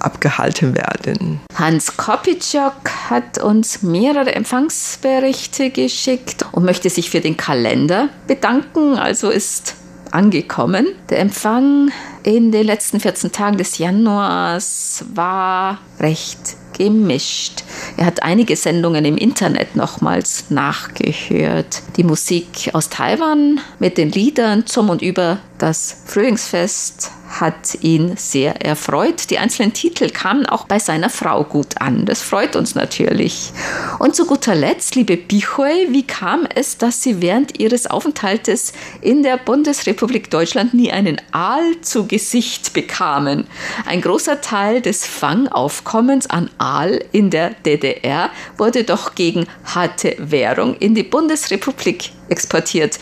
abgehalten 0.00 0.74
werden. 0.74 1.40
Hans 1.54 1.96
Kopitschok 1.96 2.90
hat 3.08 3.38
uns 3.38 3.82
mehrere 3.82 4.34
Empfangsberichte 4.34 5.70
geschickt 5.70 6.44
und 6.52 6.64
möchte 6.64 6.90
sich 6.90 7.10
für 7.10 7.20
den 7.20 7.36
Kalender 7.36 8.08
bedanken. 8.26 8.96
Also 8.96 9.30
ist 9.30 9.74
angekommen. 10.10 10.86
Der 11.08 11.20
Empfang 11.20 11.90
in 12.22 12.52
den 12.52 12.66
letzten 12.66 13.00
14 13.00 13.32
Tagen 13.32 13.56
des 13.56 13.78
Januars 13.78 15.04
war 15.14 15.78
recht 15.98 16.56
gemischt. 16.76 17.62
Er 17.96 18.06
hat 18.06 18.22
einige 18.22 18.56
Sendungen 18.56 19.04
im 19.04 19.16
Internet 19.16 19.76
nochmals 19.76 20.50
nachgehört. 20.50 21.82
Die 21.96 22.04
Musik 22.04 22.70
aus 22.72 22.88
Taiwan 22.88 23.60
mit 23.78 23.98
den 23.98 24.10
Liedern 24.10 24.66
zum 24.66 24.88
und 24.88 25.02
über 25.02 25.38
das 25.58 26.02
Frühlingsfest 26.06 27.10
hat 27.40 27.76
ihn 27.80 28.16
sehr 28.16 28.64
erfreut. 28.64 29.30
Die 29.30 29.38
einzelnen 29.38 29.72
Titel 29.72 30.10
kamen 30.10 30.46
auch 30.46 30.66
bei 30.66 30.78
seiner 30.78 31.10
Frau 31.10 31.44
gut 31.44 31.80
an. 31.80 32.04
Das 32.04 32.22
freut 32.22 32.56
uns 32.56 32.74
natürlich. 32.74 33.52
Und 33.98 34.14
zu 34.14 34.26
guter 34.26 34.54
Letzt, 34.54 34.94
liebe 34.94 35.16
Bichoy, 35.16 35.88
wie 35.90 36.06
kam 36.06 36.46
es, 36.54 36.78
dass 36.78 37.02
Sie 37.02 37.22
während 37.22 37.58
Ihres 37.58 37.86
Aufenthaltes 37.86 38.72
in 39.00 39.22
der 39.22 39.38
Bundesrepublik 39.38 40.30
Deutschland 40.30 40.74
nie 40.74 40.92
einen 40.92 41.20
Aal 41.32 41.80
zu 41.80 42.06
Gesicht 42.06 42.72
bekamen? 42.72 43.46
Ein 43.86 44.00
großer 44.00 44.40
Teil 44.40 44.80
des 44.80 45.06
Fangaufkommens 45.06 46.28
an 46.28 46.50
Aal 46.58 47.04
in 47.12 47.30
der 47.30 47.50
DDR 47.50 48.30
wurde 48.58 48.84
doch 48.84 49.14
gegen 49.14 49.46
harte 49.64 50.16
Währung 50.18 50.74
in 50.76 50.94
die 50.94 51.02
Bundesrepublik 51.02 52.12
exportiert. 52.28 52.98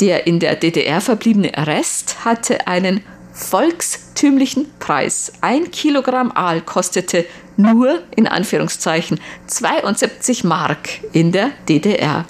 Der 0.00 0.26
in 0.26 0.40
der 0.40 0.56
DDR 0.56 1.02
verbliebene 1.02 1.52
Rest 1.66 2.24
hatte 2.24 2.66
einen 2.66 3.02
volkstümlichen 3.40 4.66
Preis. 4.78 5.32
Ein 5.40 5.70
Kilogramm 5.70 6.30
Aal 6.32 6.60
kostete 6.60 7.24
nur 7.56 8.02
in 8.16 8.26
Anführungszeichen 8.26 9.20
72 9.46 10.44
Mark 10.44 10.88
in 11.12 11.32
der 11.32 11.50
DDR. 11.68 12.24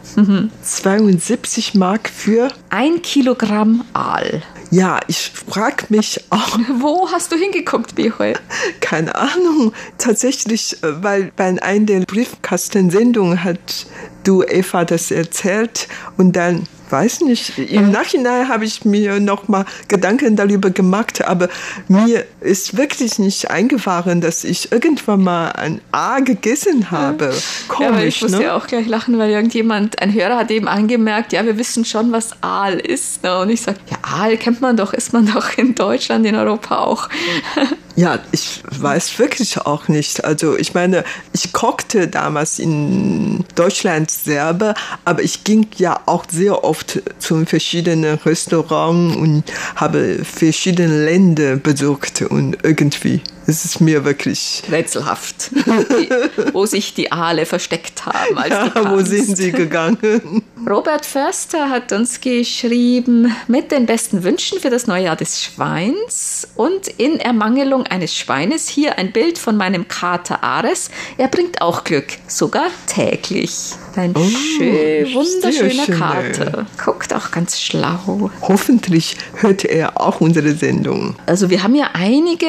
72 0.62 1.75
Mark 1.75 2.09
für? 2.09 2.49
Ein 2.69 3.02
Kilogramm 3.02 3.85
Aal. 3.93 4.43
Ja, 4.73 5.00
ich 5.09 5.33
frage 5.33 5.87
mich 5.88 6.25
auch. 6.31 6.59
Wo 6.79 7.09
hast 7.11 7.33
du 7.33 7.37
hingeguckt, 7.37 7.97
Bihoy? 7.97 8.35
Keine 8.81 9.14
Ahnung. 9.17 9.73
Tatsächlich, 9.99 10.81
äh, 10.85 11.02
weil 11.02 11.33
bei 11.35 11.61
einer 11.61 11.87
der 11.87 12.00
Briefkastensendungen 12.00 13.43
hat 13.43 13.87
du 14.24 14.42
Eva 14.42 14.84
das 14.84 15.10
erzählt 15.10 15.88
und 16.16 16.36
dann 16.36 16.66
weiß 16.90 17.20
nicht. 17.20 17.58
Im 17.58 17.90
Nachhinein 17.90 18.48
habe 18.48 18.64
ich 18.64 18.84
mir 18.84 19.20
noch 19.20 19.48
mal 19.48 19.64
Gedanken 19.88 20.36
darüber 20.36 20.70
gemacht, 20.70 21.24
aber 21.24 21.48
mir 21.88 22.24
ist 22.40 22.76
wirklich 22.76 23.18
nicht 23.18 23.50
eingefahren, 23.50 24.20
dass 24.20 24.44
ich 24.44 24.72
irgendwann 24.72 25.22
mal 25.22 25.52
ein 25.52 25.80
A 25.92 26.20
gegessen 26.20 26.90
habe. 26.90 27.32
Komisch, 27.68 27.90
ja, 27.90 28.02
ich 28.02 28.22
musste 28.22 28.38
ne? 28.38 28.44
ja 28.44 28.56
auch 28.56 28.66
gleich 28.66 28.86
lachen, 28.86 29.18
weil 29.18 29.30
irgendjemand, 29.30 30.00
ein 30.00 30.12
Hörer 30.12 30.36
hat 30.36 30.50
eben 30.50 30.68
angemerkt, 30.68 31.32
ja, 31.32 31.44
wir 31.44 31.58
wissen 31.58 31.84
schon, 31.84 32.12
was 32.12 32.42
Aal 32.42 32.78
ist. 32.78 33.22
Ne? 33.22 33.38
Und 33.38 33.50
ich 33.50 33.62
sage, 33.62 33.78
ja, 33.90 33.98
Aal 34.02 34.36
kennt 34.36 34.60
man 34.60 34.76
doch, 34.76 34.92
isst 34.92 35.12
man 35.12 35.26
doch 35.32 35.56
in 35.56 35.74
Deutschland, 35.74 36.26
in 36.26 36.34
Europa 36.34 36.78
auch. 36.78 37.08
Ja, 38.00 38.19
ich 38.33 38.62
weiß 38.64 39.19
wirklich 39.19 39.59
auch 39.59 39.88
nicht. 39.88 40.25
Also 40.25 40.57
ich 40.57 40.73
meine, 40.73 41.04
ich 41.35 41.52
kochte 41.52 42.09
damals 42.09 42.59
in 42.59 43.45
Deutschland 43.57 44.11
selber, 44.11 44.75
aber 45.04 45.23
ich 45.23 45.45
ging 45.45 45.66
ja 45.76 46.00
auch 46.07 46.25
sehr 46.30 46.64
oft 46.64 47.02
zu 47.19 47.45
verschiedenen 47.45 48.14
Restaurants 48.25 49.16
und 49.16 49.45
habe 49.76 50.25
verschiedene 50.25 51.04
Länder 51.04 51.57
besucht 51.57 52.23
und 52.23 52.57
irgendwie 52.62 53.21
es 53.50 53.64
ist 53.64 53.80
mir 53.80 54.04
wirklich 54.04 54.62
rätselhaft, 54.71 55.50
wo 56.52 56.66
sich 56.66 56.95
die 56.95 57.11
Aale 57.11 57.47
versteckt 57.47 58.07
haben. 58.07 58.38
Als 58.38 58.50
ja, 58.50 58.90
wo 58.92 59.00
sind 59.02 59.37
sie 59.37 59.50
gegangen? 59.50 60.42
Robert 60.69 61.07
Förster 61.07 61.71
hat 61.71 61.90
uns 61.93 62.21
geschrieben, 62.21 63.35
mit 63.49 63.73
den 63.73 63.87
besten 63.87 64.23
Wünschen 64.23 64.61
für 64.61 64.69
das 64.69 64.87
neue 64.87 65.05
Jahr 65.05 65.17
des 65.17 65.43
Schweins 65.43 66.47
und 66.55 66.87
in 66.99 67.19
Ermangelung 67.19 67.87
eines 67.87 68.14
Schweines 68.14 68.69
hier 68.69 68.99
ein 68.99 69.11
Bild 69.11 69.38
von 69.38 69.57
meinem 69.57 69.88
Kater 69.88 70.45
Ares. 70.45 70.90
Er 71.17 71.29
bringt 71.29 71.62
auch 71.62 71.85
Glück, 71.85 72.09
sogar 72.26 72.69
täglich. 72.87 73.73
Ein 73.97 74.14
Oh, 74.14 74.21
schön, 74.23 75.14
wunderschöner 75.14 75.85
schön. 75.85 75.99
Kater. 75.99 76.67
Guckt 76.85 77.14
auch 77.14 77.31
ganz 77.31 77.59
schlau. 77.59 78.31
Hoffentlich 78.43 79.17
hört 79.37 79.64
er 79.64 80.00
auch 80.00 80.21
unsere 80.21 80.52
Sendung. 80.52 81.17
Also 81.26 81.49
wir 81.49 81.62
haben 81.62 81.75
ja 81.75 81.90
einige 81.95 82.47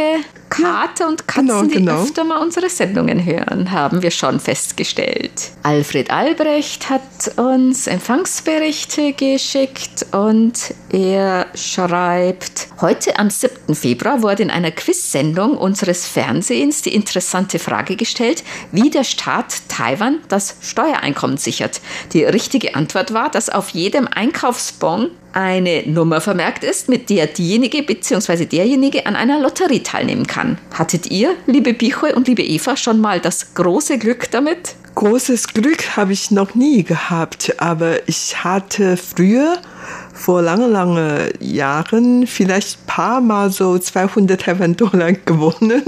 Kater 0.51 1.07
und 1.07 1.27
Katzen, 1.27 1.47
genau, 1.47 1.63
genau. 1.63 1.95
die 1.97 2.03
öfter 2.03 2.23
mal 2.25 2.37
unsere 2.43 2.69
Sendungen 2.69 3.25
hören, 3.25 3.71
haben 3.71 4.03
wir 4.03 4.11
schon 4.11 4.39
festgestellt. 4.41 5.31
Alfred 5.63 6.11
Albrecht 6.11 6.89
hat 6.89 7.37
uns 7.37 7.87
Empfangsberichte 8.01 9.13
geschickt 9.13 10.07
und 10.11 10.73
er 10.91 11.45
schreibt, 11.53 12.69
heute 12.81 13.19
am 13.19 13.29
7. 13.29 13.75
Februar 13.75 14.23
wurde 14.23 14.41
in 14.41 14.49
einer 14.49 14.71
Quiz-Sendung 14.71 15.55
unseres 15.55 16.07
Fernsehens 16.07 16.81
die 16.81 16.95
interessante 16.95 17.59
Frage 17.59 17.95
gestellt, 17.95 18.43
wie 18.71 18.89
der 18.89 19.03
Staat 19.03 19.53
Taiwan 19.67 20.17
das 20.29 20.55
Steuereinkommen 20.61 21.37
sichert. 21.37 21.79
Die 22.13 22.23
richtige 22.23 22.73
Antwort 22.73 23.13
war, 23.13 23.29
dass 23.29 23.49
auf 23.51 23.69
jedem 23.69 24.07
Einkaufsbon 24.07 25.11
eine 25.33 25.83
Nummer 25.85 26.21
vermerkt 26.21 26.63
ist, 26.63 26.89
mit 26.89 27.11
der 27.11 27.27
diejenige 27.27 27.83
bzw. 27.83 28.47
derjenige 28.47 29.05
an 29.05 29.15
einer 29.15 29.39
Lotterie 29.39 29.83
teilnehmen 29.83 30.25
kann. 30.25 30.57
Hattet 30.73 31.11
ihr, 31.11 31.35
liebe 31.45 31.75
Bichoy 31.75 32.13
und 32.13 32.27
liebe 32.27 32.41
Eva, 32.41 32.75
schon 32.75 32.99
mal 32.99 33.19
das 33.19 33.53
große 33.53 33.99
Glück 33.99 34.31
damit? 34.31 34.75
Großes 35.05 35.47
Glück 35.47 35.97
habe 35.97 36.13
ich 36.13 36.29
noch 36.29 36.53
nie 36.53 36.83
gehabt, 36.83 37.55
aber 37.59 38.07
ich 38.07 38.43
hatte 38.43 38.97
früher 38.97 39.57
vor 40.13 40.43
lange, 40.43 40.67
lange 40.67 41.31
Jahren 41.39 42.27
vielleicht 42.27 42.77
ein 42.77 42.85
paar 42.85 43.19
Mal 43.19 43.49
so 43.51 43.79
200 43.79 44.39
Taiwan-Dollar 44.39 45.13
gewonnen. 45.25 45.81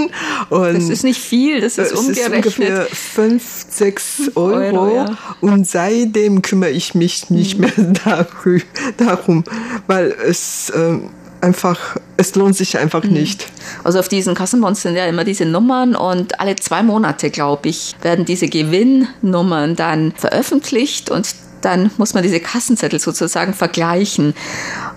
Und 0.50 0.74
Das 0.74 0.90
ist 0.90 1.04
nicht 1.04 1.22
viel, 1.22 1.62
das 1.62 1.78
ist 1.78 1.92
es 1.92 1.92
ist 1.92 2.00
umgerechnet. 2.00 2.46
ungefähr 2.58 2.88
5, 2.88 3.44
6 3.70 4.22
Euro. 4.34 4.56
Euro, 4.82 4.96
ja. 4.96 5.06
Und 5.42 5.68
seitdem 5.68 6.42
kümmere 6.42 6.72
ich 6.72 6.96
mich 6.96 7.30
nicht 7.30 7.60
mehr 7.60 7.70
darü- 7.78 8.64
darum, 8.98 9.44
weil 9.86 10.16
es 10.28 10.74
ähm, 10.76 11.12
einfach, 11.44 11.98
es 12.18 12.34
lohnt 12.36 12.56
sich 12.56 12.78
einfach 12.78 13.04
nicht. 13.04 13.48
Also 13.84 14.00
auf 14.00 14.08
diesen 14.08 14.34
Kassenbons 14.34 14.82
sind 14.82 14.96
ja 14.96 15.06
immer 15.06 15.26
diese 15.26 15.46
Nummern 15.46 15.96
und 15.96 16.40
alle 16.40 16.56
zwei 16.56 16.82
Monate, 16.82 17.30
glaube 17.30 17.70
ich, 17.70 17.96
werden 18.02 18.26
diese 18.26 18.48
Gewinnnummern 18.48 19.76
dann 19.76 20.14
veröffentlicht 20.14 21.12
und 21.12 21.36
dann 21.62 21.92
muss 21.98 22.14
man 22.14 22.24
diese 22.24 22.40
Kassenzettel 22.40 23.00
sozusagen 23.00 23.54
vergleichen. 23.54 24.34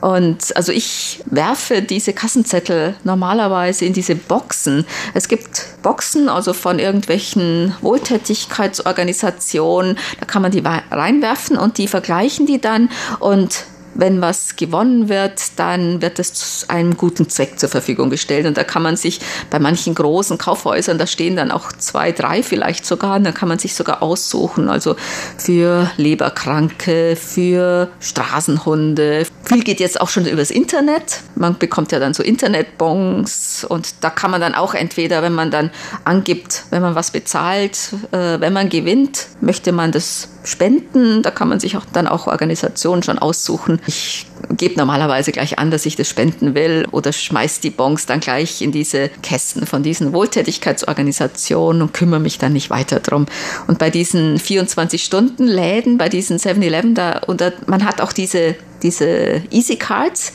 Und 0.00 0.56
also 0.56 0.72
ich 0.72 1.22
werfe 1.26 1.82
diese 1.82 2.12
Kassenzettel 2.12 2.94
normalerweise 3.04 3.84
in 3.84 3.92
diese 3.92 4.16
Boxen. 4.16 4.84
Es 5.14 5.28
gibt 5.28 5.66
Boxen, 5.82 6.28
also 6.28 6.52
von 6.52 6.80
irgendwelchen 6.80 7.74
Wohltätigkeitsorganisationen, 7.82 9.96
da 10.18 10.26
kann 10.26 10.42
man 10.42 10.50
die 10.50 10.62
reinwerfen 10.64 11.56
und 11.56 11.78
die 11.78 11.88
vergleichen 11.88 12.46
die 12.46 12.60
dann 12.60 12.90
und 13.20 13.66
wenn 13.98 14.20
was 14.20 14.56
gewonnen 14.56 15.08
wird, 15.08 15.40
dann 15.56 16.02
wird 16.02 16.18
es 16.18 16.34
zu 16.34 16.70
einem 16.70 16.96
guten 16.96 17.28
Zweck 17.28 17.58
zur 17.58 17.68
Verfügung 17.68 18.10
gestellt. 18.10 18.46
Und 18.46 18.56
da 18.56 18.64
kann 18.64 18.82
man 18.82 18.96
sich 18.96 19.20
bei 19.50 19.58
manchen 19.58 19.94
großen 19.94 20.38
Kaufhäusern, 20.38 20.98
da 20.98 21.06
stehen 21.06 21.36
dann 21.36 21.50
auch 21.50 21.72
zwei, 21.72 22.12
drei 22.12 22.42
vielleicht 22.42 22.86
sogar, 22.86 23.18
da 23.20 23.32
kann 23.32 23.48
man 23.48 23.58
sich 23.58 23.74
sogar 23.74 24.02
aussuchen. 24.02 24.68
Also 24.68 24.96
für 25.38 25.90
Leberkranke, 25.96 27.16
für 27.16 27.88
Straßenhunde. 28.00 29.26
Viel 29.44 29.62
geht 29.62 29.80
jetzt 29.80 30.00
auch 30.00 30.08
schon 30.08 30.26
übers 30.26 30.50
Internet. 30.50 31.20
Man 31.34 31.58
bekommt 31.58 31.92
ja 31.92 31.98
dann 31.98 32.14
so 32.14 32.22
Internetbons 32.22 33.64
und 33.68 34.04
da 34.04 34.10
kann 34.10 34.30
man 34.30 34.40
dann 34.40 34.54
auch 34.54 34.74
entweder, 34.74 35.22
wenn 35.22 35.34
man 35.34 35.50
dann 35.50 35.70
angibt, 36.04 36.64
wenn 36.70 36.82
man 36.82 36.94
was 36.94 37.10
bezahlt, 37.10 37.92
äh, 38.12 38.40
wenn 38.40 38.52
man 38.52 38.68
gewinnt, 38.68 39.28
möchte 39.40 39.72
man 39.72 39.92
das 39.92 40.28
spenden. 40.44 41.22
Da 41.22 41.30
kann 41.30 41.48
man 41.48 41.60
sich 41.60 41.76
auch 41.76 41.84
dann 41.92 42.06
auch 42.06 42.26
Organisationen 42.26 43.02
schon 43.02 43.18
aussuchen. 43.18 43.80
Ich 43.86 44.26
gebe 44.50 44.76
normalerweise 44.76 45.32
gleich 45.32 45.58
an, 45.58 45.70
dass 45.70 45.86
ich 45.86 45.96
das 45.96 46.08
spenden 46.08 46.54
will 46.54 46.86
oder 46.90 47.12
schmeiß 47.12 47.60
die 47.60 47.70
Bons 47.70 48.06
dann 48.06 48.20
gleich 48.20 48.62
in 48.62 48.72
diese 48.72 49.08
Kästen 49.22 49.66
von 49.66 49.82
diesen 49.82 50.12
Wohltätigkeitsorganisationen 50.12 51.82
und 51.82 51.92
kümmere 51.92 52.20
mich 52.20 52.38
dann 52.38 52.52
nicht 52.52 52.70
weiter 52.70 53.00
drum. 53.00 53.26
Und 53.66 53.78
bei 53.78 53.90
diesen 53.90 54.38
24-Stunden-Läden, 54.38 55.98
bei 55.98 56.08
diesen 56.08 56.38
7-Eleven, 56.38 56.94
da, 56.94 57.20
da, 57.20 57.52
man 57.66 57.84
hat 57.84 58.00
auch 58.00 58.12
diese 58.12 58.56
diese 58.82 59.42
Easy 59.50 59.76
Cards 59.76 60.34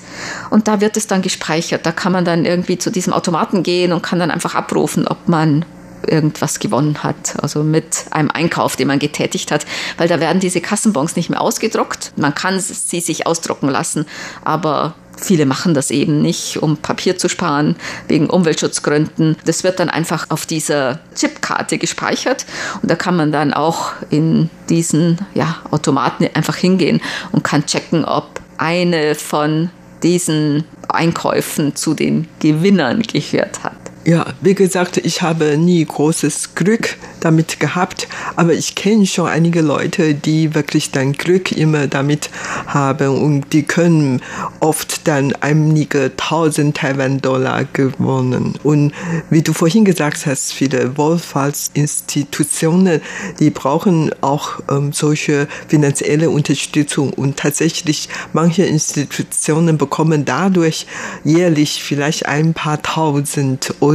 und 0.49 0.67
da 0.67 0.81
wird 0.81 0.97
es 0.97 1.05
dann 1.05 1.21
gespeichert. 1.21 1.85
Da 1.85 1.91
kann 1.91 2.11
man 2.11 2.25
dann 2.25 2.43
irgendwie 2.43 2.77
zu 2.77 2.89
diesem 2.89 3.13
Automaten 3.13 3.61
gehen 3.61 3.93
und 3.93 4.01
kann 4.01 4.19
dann 4.19 4.31
einfach 4.31 4.55
abrufen, 4.55 5.07
ob 5.07 5.27
man 5.27 5.63
irgendwas 6.07 6.59
gewonnen 6.59 7.03
hat, 7.03 7.41
also 7.41 7.63
mit 7.63 8.05
einem 8.11 8.31
Einkauf, 8.31 8.75
den 8.75 8.87
man 8.87 8.99
getätigt 8.99 9.51
hat, 9.51 9.65
weil 9.97 10.07
da 10.07 10.19
werden 10.19 10.39
diese 10.39 10.61
Kassenbons 10.61 11.15
nicht 11.15 11.29
mehr 11.29 11.41
ausgedruckt. 11.41 12.13
Man 12.15 12.35
kann 12.35 12.59
sie 12.59 12.99
sich 12.99 13.27
ausdrucken 13.27 13.69
lassen, 13.69 14.05
aber 14.43 14.95
viele 15.17 15.45
machen 15.45 15.73
das 15.73 15.91
eben 15.91 16.21
nicht, 16.21 16.61
um 16.61 16.77
Papier 16.77 17.17
zu 17.17 17.29
sparen, 17.29 17.75
wegen 18.07 18.29
Umweltschutzgründen. 18.29 19.37
Das 19.45 19.63
wird 19.63 19.79
dann 19.79 19.89
einfach 19.89 20.29
auf 20.29 20.45
dieser 20.45 20.99
Chipkarte 21.15 21.77
gespeichert 21.77 22.45
und 22.81 22.89
da 22.89 22.95
kann 22.95 23.15
man 23.15 23.31
dann 23.31 23.53
auch 23.53 23.93
in 24.09 24.49
diesen 24.69 25.19
ja, 25.33 25.57
Automaten 25.71 26.27
einfach 26.33 26.55
hingehen 26.55 27.01
und 27.31 27.43
kann 27.43 27.65
checken, 27.65 28.05
ob 28.05 28.41
eine 28.57 29.15
von 29.15 29.69
diesen 30.03 30.63
Einkäufen 30.87 31.75
zu 31.75 31.93
den 31.93 32.27
Gewinnern 32.39 33.01
gehört 33.01 33.63
hat. 33.63 33.80
Ja, 34.03 34.33
wie 34.41 34.55
gesagt, 34.55 34.97
ich 34.97 35.21
habe 35.21 35.59
nie 35.59 35.85
großes 35.85 36.55
Glück 36.55 36.97
damit 37.19 37.59
gehabt, 37.59 38.07
aber 38.35 38.53
ich 38.53 38.73
kenne 38.73 39.05
schon 39.05 39.27
einige 39.27 39.61
Leute, 39.61 40.15
die 40.15 40.55
wirklich 40.55 40.89
dann 40.89 41.13
Glück 41.13 41.51
immer 41.51 41.85
damit 41.85 42.31
haben 42.65 43.09
und 43.09 43.53
die 43.53 43.61
können 43.61 44.23
oft 44.59 45.07
dann 45.07 45.33
einige 45.41 46.17
tausend 46.17 46.77
Taiwan-Dollar 46.77 47.65
gewonnen. 47.73 48.55
Und 48.63 48.91
wie 49.29 49.43
du 49.43 49.53
vorhin 49.53 49.85
gesagt 49.85 50.25
hast, 50.25 50.51
viele 50.51 50.97
Wohlfahrtsinstitutionen, 50.97 53.01
die 53.39 53.51
brauchen 53.51 54.09
auch 54.21 54.61
ähm, 54.71 54.93
solche 54.93 55.47
finanzielle 55.67 56.31
Unterstützung 56.31 57.13
und 57.13 57.37
tatsächlich 57.37 58.09
manche 58.33 58.63
Institutionen 58.63 59.77
bekommen 59.77 60.25
dadurch 60.25 60.87
jährlich 61.23 61.83
vielleicht 61.83 62.25
ein 62.25 62.55
paar 62.55 62.81
tausend 62.81 63.75
Euro 63.79 63.90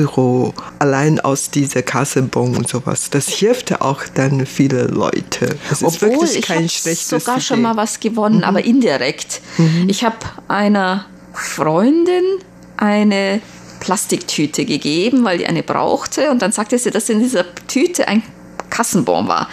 allein 0.78 1.20
aus 1.20 1.50
dieser 1.50 1.82
Kassenbon 1.82 2.56
und 2.56 2.68
sowas. 2.68 3.10
Das 3.10 3.28
hilft 3.28 3.80
auch 3.80 4.02
dann 4.14 4.46
viele 4.46 4.84
Leute. 4.84 5.56
Das 5.68 5.82
ist 5.82 6.02
Obwohl, 6.02 6.10
wirklich 6.10 6.36
ich 6.36 6.42
kein 6.42 6.58
habe 6.58 6.68
schlechtes 6.68 7.24
sogar 7.24 7.40
schon 7.40 7.58
Idee. 7.58 7.68
mal 7.68 7.76
was 7.76 8.00
gewonnen, 8.00 8.44
aber 8.44 8.64
indirekt. 8.64 9.40
Ich 9.86 10.04
habe 10.04 10.16
einer 10.48 11.06
Freundin 11.32 12.24
eine 12.76 13.40
Plastiktüte 13.80 14.64
gegeben, 14.64 15.24
weil 15.24 15.38
die 15.38 15.46
eine 15.46 15.62
brauchte. 15.62 16.30
Und 16.30 16.42
dann 16.42 16.52
sagte 16.52 16.78
sie, 16.78 16.90
dass 16.90 17.08
in 17.08 17.20
dieser 17.20 17.44
Tüte 17.66 18.08
ein 18.08 18.22
Kassenbon 18.70 19.28
war 19.28 19.48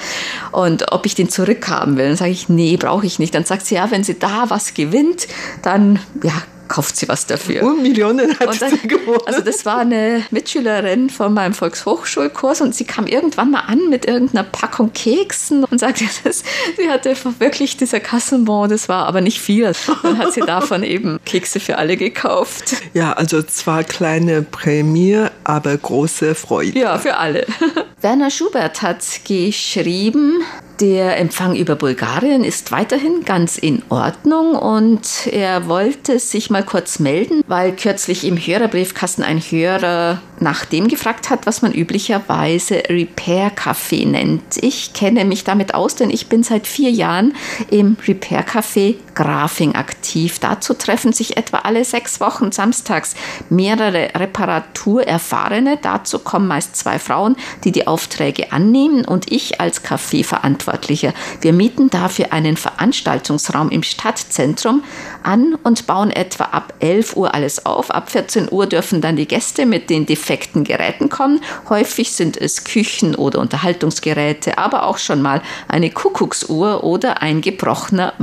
und 0.51 0.91
ob 0.91 1.05
ich 1.05 1.15
den 1.15 1.29
zurückhaben 1.29 1.97
will. 1.97 2.07
Dann 2.07 2.17
sage 2.17 2.31
ich, 2.31 2.49
nee, 2.49 2.77
brauche 2.77 3.05
ich 3.05 3.19
nicht. 3.19 3.35
Dann 3.35 3.45
sagt 3.45 3.65
sie, 3.65 3.75
ja, 3.75 3.91
wenn 3.91 4.03
sie 4.03 4.17
da 4.17 4.49
was 4.49 4.73
gewinnt, 4.73 5.27
dann 5.61 5.99
ja, 6.23 6.33
kauft 6.73 6.97
sie 6.97 7.07
was 7.07 7.27
dafür. 7.27 7.61
Und 7.61 7.83
Millionen 7.83 8.37
hat 8.39 8.47
Und 8.47 8.61
dann, 8.61 8.71
sie 8.71 8.87
gewonnen. 8.87 9.21
Also 9.27 9.41
das 9.41 9.63
war 9.63 9.79
eine 9.79 10.23
Mitschülerin 10.31 11.11
von 11.11 11.31
meinem 11.31 11.53
Volkshochschulkurs 11.53 12.61
und 12.61 12.73
sie 12.73 12.83
kam 12.83 13.05
irgendwann 13.05 13.51
mal 13.51 13.59
an 13.67 13.89
mit 13.89 14.05
irgendeiner 14.05 14.43
Packung 14.43 14.91
Keksen 14.91 15.63
und 15.65 15.79
sagte, 15.79 16.05
dass 16.23 16.43
sie 16.75 16.89
hatte 16.89 17.15
wirklich 17.37 17.77
dieser 17.77 17.99
Kassenbon, 17.99 18.69
das 18.69 18.89
war 18.89 19.05
aber 19.05 19.21
nicht 19.21 19.39
viel. 19.39 19.71
Dann 20.01 20.17
hat 20.17 20.33
sie 20.33 20.41
davon 20.41 20.81
eben 20.83 21.19
Kekse 21.25 21.59
für 21.59 21.77
alle 21.77 21.95
gekauft. 21.95 22.75
ja, 22.95 23.13
also 23.13 23.43
zwar 23.43 23.83
kleine 23.83 24.41
Prämie, 24.41 25.27
aber 25.43 25.77
große 25.77 26.33
Freude. 26.33 26.79
Ja, 26.79 26.97
für 26.97 27.17
alle. 27.17 27.45
Werner 28.01 28.31
Schubert 28.31 28.81
hat 28.81 29.03
geschrieben, 29.25 30.43
der 30.79 31.17
Empfang 31.17 31.55
über 31.55 31.75
Bulgarien 31.75 32.43
ist 32.43 32.71
weiterhin 32.71 33.23
ganz 33.25 33.57
in 33.57 33.83
Ordnung 33.89 34.55
und 34.55 35.27
er 35.31 35.67
wollte 35.67 36.19
sich 36.19 36.49
mal 36.49 36.63
kurz 36.63 36.99
melden, 36.99 37.43
weil 37.47 37.73
kürzlich 37.73 38.25
im 38.25 38.37
Hörerbriefkasten 38.37 39.23
ein 39.23 39.39
Hörer 39.39 40.21
nach 40.39 40.65
dem 40.65 40.87
gefragt 40.87 41.29
hat, 41.29 41.45
was 41.45 41.61
man 41.61 41.73
üblicherweise 41.73 42.83
Repair 42.89 43.51
Café 43.55 44.07
nennt. 44.07 44.57
Ich 44.61 44.93
kenne 44.93 45.25
mich 45.25 45.43
damit 45.43 45.73
aus, 45.73 45.95
denn 45.95 46.09
ich 46.09 46.27
bin 46.27 46.43
seit 46.43 46.67
vier 46.67 46.91
Jahren 46.91 47.33
im 47.69 47.97
Repair 48.07 48.45
Café 48.45 48.95
Grafing 49.15 49.75
aktiv. 49.75 50.39
Dazu 50.39 50.73
treffen 50.73 51.13
sich 51.13 51.37
etwa 51.37 51.59
alle 51.59 51.85
sechs 51.85 52.19
Wochen 52.19 52.51
samstags 52.51 53.15
mehrere 53.49 54.09
Reparaturerfahrene. 54.15 55.77
Dazu 55.81 56.19
kommen 56.19 56.47
meist 56.47 56.75
zwei 56.75 56.99
Frauen, 56.99 57.35
die 57.63 57.71
die 57.71 57.87
Aufträge 57.87 58.51
annehmen 58.51 59.05
und 59.05 59.31
ich 59.31 59.59
als 59.61 59.83
Kaffeeverantwortlicher. 59.83 61.13
Wir 61.41 61.53
mieten 61.53 61.89
dafür 61.89 62.33
einen 62.33 62.57
Veranstaltungsraum 62.57 63.69
im 63.69 63.83
Stadtzentrum 63.83 64.83
an 65.23 65.55
und 65.63 65.87
bauen 65.87 66.11
etwa 66.11 66.45
ab 66.45 66.73
11 66.79 67.15
Uhr 67.15 67.33
alles 67.33 67.65
auf. 67.65 67.91
Ab 67.91 68.11
14 68.11 68.51
Uhr 68.51 68.67
dürfen 68.67 69.01
dann 69.01 69.15
die 69.15 69.27
Gäste 69.27 69.65
mit 69.65 69.89
den 69.89 70.05
defekten 70.05 70.63
Geräten 70.63 71.09
kommen. 71.09 71.41
Häufig 71.69 72.11
sind 72.11 72.37
es 72.37 72.63
Küchen- 72.63 73.15
oder 73.15 73.39
Unterhaltungsgeräte, 73.39 74.57
aber 74.57 74.83
auch 74.83 74.97
schon 74.97 75.21
mal 75.21 75.41
eine 75.67 75.89
Kuckucksuhr 75.89 76.83
oder 76.83 77.21
ein 77.21 77.41
gebrochener 77.41 78.13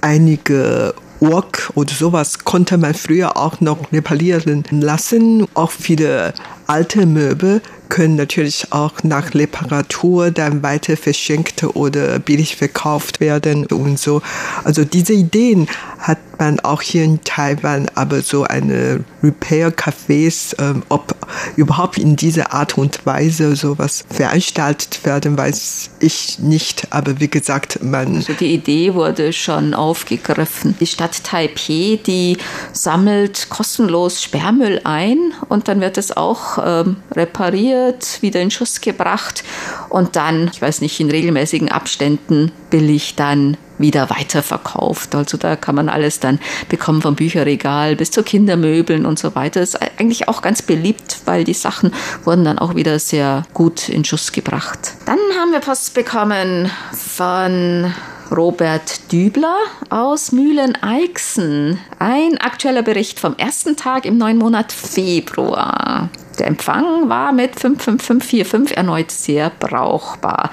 einige 0.02 0.94
Ork 1.20 1.70
oder 1.74 1.92
sowas 1.92 2.38
konnte 2.40 2.78
man 2.78 2.94
früher 2.94 3.36
auch 3.36 3.60
noch 3.60 3.92
reparieren 3.92 4.64
lassen. 4.70 5.46
Auch 5.54 5.70
viele 5.70 6.34
alte 6.70 7.04
Möbel 7.04 7.62
können 7.88 8.14
natürlich 8.14 8.72
auch 8.72 9.02
nach 9.02 9.34
Reparatur 9.34 10.30
dann 10.30 10.62
weiter 10.62 10.96
verschenkt 10.96 11.64
oder 11.64 12.20
billig 12.20 12.56
verkauft 12.56 13.20
werden 13.20 13.66
und 13.66 13.98
so. 13.98 14.22
Also 14.62 14.84
diese 14.84 15.12
Ideen 15.12 15.66
hat 15.98 16.18
man 16.38 16.58
auch 16.60 16.80
hier 16.80 17.04
in 17.04 17.22
Taiwan, 17.22 17.90
aber 17.94 18.22
so 18.22 18.44
eine 18.44 19.04
Repair-Cafés, 19.22 20.56
ähm, 20.58 20.82
ob 20.88 21.14
überhaupt 21.56 21.98
in 21.98 22.16
dieser 22.16 22.54
Art 22.54 22.78
und 22.78 23.04
Weise 23.04 23.54
sowas 23.56 24.04
veranstaltet 24.08 25.04
werden, 25.04 25.36
weiß 25.36 25.90
ich 26.00 26.38
nicht. 26.38 26.88
Aber 26.90 27.20
wie 27.20 27.28
gesagt, 27.28 27.82
man. 27.82 28.16
Also 28.16 28.32
die 28.32 28.54
Idee 28.54 28.94
wurde 28.94 29.32
schon 29.32 29.74
aufgegriffen. 29.74 30.74
Die 30.80 30.86
Stadt 30.86 31.22
Taipei, 31.24 31.98
die 32.06 32.38
sammelt 32.72 33.48
kostenlos 33.50 34.22
Sperrmüll 34.22 34.80
ein 34.84 35.18
und 35.48 35.68
dann 35.68 35.80
wird 35.80 35.98
es 35.98 36.16
auch 36.16 36.56
ähm, 36.64 36.96
repariert, 37.12 38.22
wieder 38.22 38.40
in 38.40 38.50
Schuss 38.50 38.80
gebracht 38.80 39.44
und 39.88 40.16
dann, 40.16 40.50
ich 40.52 40.60
weiß 40.60 40.80
nicht, 40.80 41.00
in 41.00 41.10
regelmäßigen 41.10 41.70
Abständen 41.70 42.52
billig 42.70 43.16
dann 43.16 43.56
wieder 43.80 44.10
weiterverkauft. 44.10 45.14
Also 45.14 45.36
da 45.36 45.56
kann 45.56 45.74
man 45.74 45.88
alles 45.88 46.20
dann 46.20 46.38
bekommen 46.68 47.02
vom 47.02 47.16
Bücherregal 47.16 47.96
bis 47.96 48.10
zu 48.10 48.22
Kindermöbeln 48.22 49.06
und 49.06 49.18
so 49.18 49.34
weiter. 49.34 49.60
Ist 49.62 49.80
eigentlich 49.98 50.28
auch 50.28 50.42
ganz 50.42 50.62
beliebt, 50.62 51.20
weil 51.24 51.44
die 51.44 51.54
Sachen 51.54 51.92
wurden 52.24 52.44
dann 52.44 52.58
auch 52.58 52.74
wieder 52.74 52.98
sehr 52.98 53.44
gut 53.54 53.88
in 53.88 54.04
Schuss 54.04 54.32
gebracht. 54.32 54.92
Dann 55.06 55.18
haben 55.38 55.52
wir 55.52 55.60
Post 55.60 55.94
bekommen 55.94 56.70
von 56.92 57.92
Robert 58.30 59.10
Dübler 59.10 59.56
aus 59.88 60.30
Mühlen-Eichsen. 60.30 61.78
Ein 61.98 62.38
aktueller 62.38 62.82
Bericht 62.82 63.18
vom 63.18 63.36
ersten 63.36 63.76
Tag 63.76 64.06
im 64.06 64.18
neuen 64.18 64.38
Monat 64.38 64.70
Februar. 64.72 66.10
Der 66.38 66.46
Empfang 66.46 67.08
war 67.08 67.32
mit 67.32 67.58
55545 67.58 68.76
erneut 68.76 69.10
sehr 69.10 69.50
brauchbar. 69.50 70.50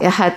Er 0.00 0.18
hat 0.18 0.34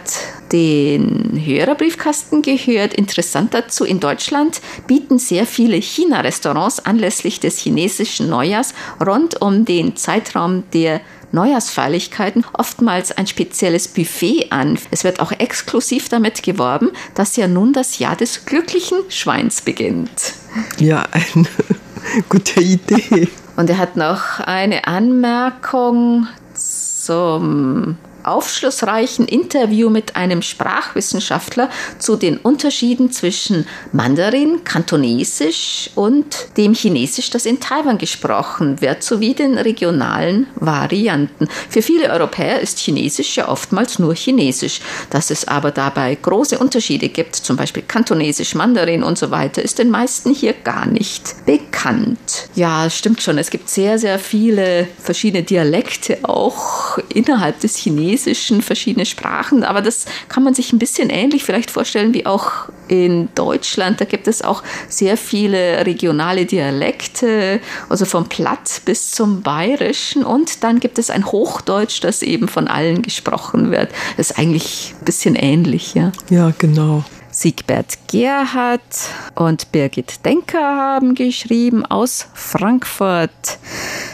den 0.52 1.42
Hörerbriefkasten 1.44 2.44
gehört. 2.44 2.94
Interessant 2.94 3.54
dazu, 3.54 3.86
in 3.86 4.00
Deutschland 4.00 4.62
bieten 4.86 5.18
sehr 5.18 5.48
viele 5.48 5.78
China-Restaurants 5.78 6.86
anlässlich 6.86 7.40
des 7.40 7.58
chinesischen 7.58 8.30
Neujahrs 8.30 8.76
rund 9.04 9.42
um 9.42 9.66
den 9.66 9.96
Zeitraum 9.96 10.64
der 10.74 11.02
Neujahrsfeierlichkeiten 11.34 12.46
oftmals 12.54 13.12
ein 13.12 13.28
spezielles 13.28 13.88
Buffet 13.88 14.52
an. 14.52 14.80
Es 14.92 15.04
wird 15.04 15.20
auch 15.20 15.32
exklusiv 15.32 16.08
damit 16.08 16.44
geworben, 16.44 16.92
dass 17.16 17.36
ja 17.36 17.48
nun 17.48 17.74
das 17.74 18.00
Jahr 18.00 18.16
des 18.16 18.46
glücklichen 18.46 19.00
Schweins 19.10 19.62
beginnt. 19.62 20.34
Ja, 20.78 21.06
eine 21.12 21.48
gute 22.30 22.62
Idee. 22.62 23.28
Und 23.56 23.70
er 23.70 23.78
hat 23.78 23.98
noch 23.98 24.40
eine 24.40 24.88
Anmerkung 24.88 26.28
zum 26.54 27.98
aufschlussreichen 28.26 29.28
Interview 29.28 29.90
mit 29.90 30.16
einem 30.16 30.42
Sprachwissenschaftler 30.42 31.70
zu 32.00 32.16
den 32.16 32.38
Unterschieden 32.38 33.12
zwischen 33.12 33.68
Mandarin, 33.92 34.64
Kantonesisch 34.64 35.90
und 35.96 36.26
dem 36.58 36.74
Chinesisch, 36.74 37.30
das 37.30 37.46
in 37.46 37.60
Taiwan 37.60 37.98
gesprochen 37.98 38.82
wird, 38.82 39.04
sowie 39.04 39.34
den 39.34 39.58
regionalen 39.58 40.48
Varianten. 40.56 41.48
Für 41.70 41.82
viele 41.82 42.10
Europäer 42.10 42.60
ist 42.62 42.80
Chinesisch 42.80 43.38
ja 43.38 43.50
oftmals 43.50 44.00
nur 44.00 44.16
Chinesisch. 44.16 44.80
Dass 45.10 45.30
es 45.30 45.48
aber 45.48 45.72
dabei 45.72 46.16
große 46.16 46.58
Unterschiede 46.60 47.10
gibt, 47.10 47.36
zum 47.36 47.56
Beispiel 47.56 47.84
Kantonesisch, 47.84 48.56
Mandarin 48.56 49.04
und 49.04 49.18
so 49.18 49.32
weiter, 49.32 49.62
ist 49.62 49.80
den 49.80 49.90
meisten 49.90 50.34
hier 50.34 50.54
gar 50.54 50.86
nicht 50.86 51.46
bekannt. 51.46 52.50
Ja, 52.56 52.90
stimmt 52.90 53.22
schon. 53.22 53.38
Es 53.38 53.50
gibt 53.50 53.70
sehr, 53.70 54.00
sehr 54.00 54.20
viele 54.20 54.88
verschiedene 55.00 55.44
Dialekte 55.44 56.20
auch 56.24 56.98
innerhalb 57.10 57.60
des 57.60 57.76
Chinesischen, 57.78 58.13
verschiedene 58.18 59.06
Sprachen. 59.06 59.64
Aber 59.64 59.82
das 59.82 60.06
kann 60.30 60.44
man 60.44 60.54
sich 60.54 60.74
ein 60.74 60.80
bisschen 60.80 61.10
ähnlich 61.10 61.44
vielleicht 61.44 61.72
vorstellen 61.72 62.14
wie 62.14 62.26
auch 62.26 62.70
in 62.88 63.30
Deutschland. 63.36 64.02
Da 64.02 64.06
gibt 64.06 64.28
es 64.28 64.42
auch 64.42 64.64
sehr 64.90 65.18
viele 65.18 65.86
regionale 65.86 66.46
Dialekte, 66.46 67.60
also 67.90 68.06
vom 68.06 68.30
Platt 68.30 68.82
bis 68.86 69.12
zum 69.12 69.42
Bayerischen. 69.42 70.24
Und 70.24 70.64
dann 70.64 70.80
gibt 70.80 71.00
es 71.00 71.10
ein 71.10 71.26
Hochdeutsch, 71.26 72.04
das 72.04 72.22
eben 72.22 72.48
von 72.48 72.68
allen 72.68 73.02
gesprochen 73.02 73.72
wird. 73.72 73.90
Das 74.18 74.32
ist 74.32 74.40
eigentlich 74.40 74.94
ein 75.00 75.06
bisschen 75.06 75.36
ähnlich, 75.36 75.94
ja. 75.94 76.12
Ja, 76.30 76.54
genau. 76.58 77.04
Siegbert 77.34 77.98
Gerhardt 78.12 79.10
und 79.34 79.72
Birgit 79.72 80.24
Denker 80.24 80.60
haben 80.60 81.16
geschrieben 81.16 81.84
aus 81.84 82.28
Frankfurt. 82.36 83.32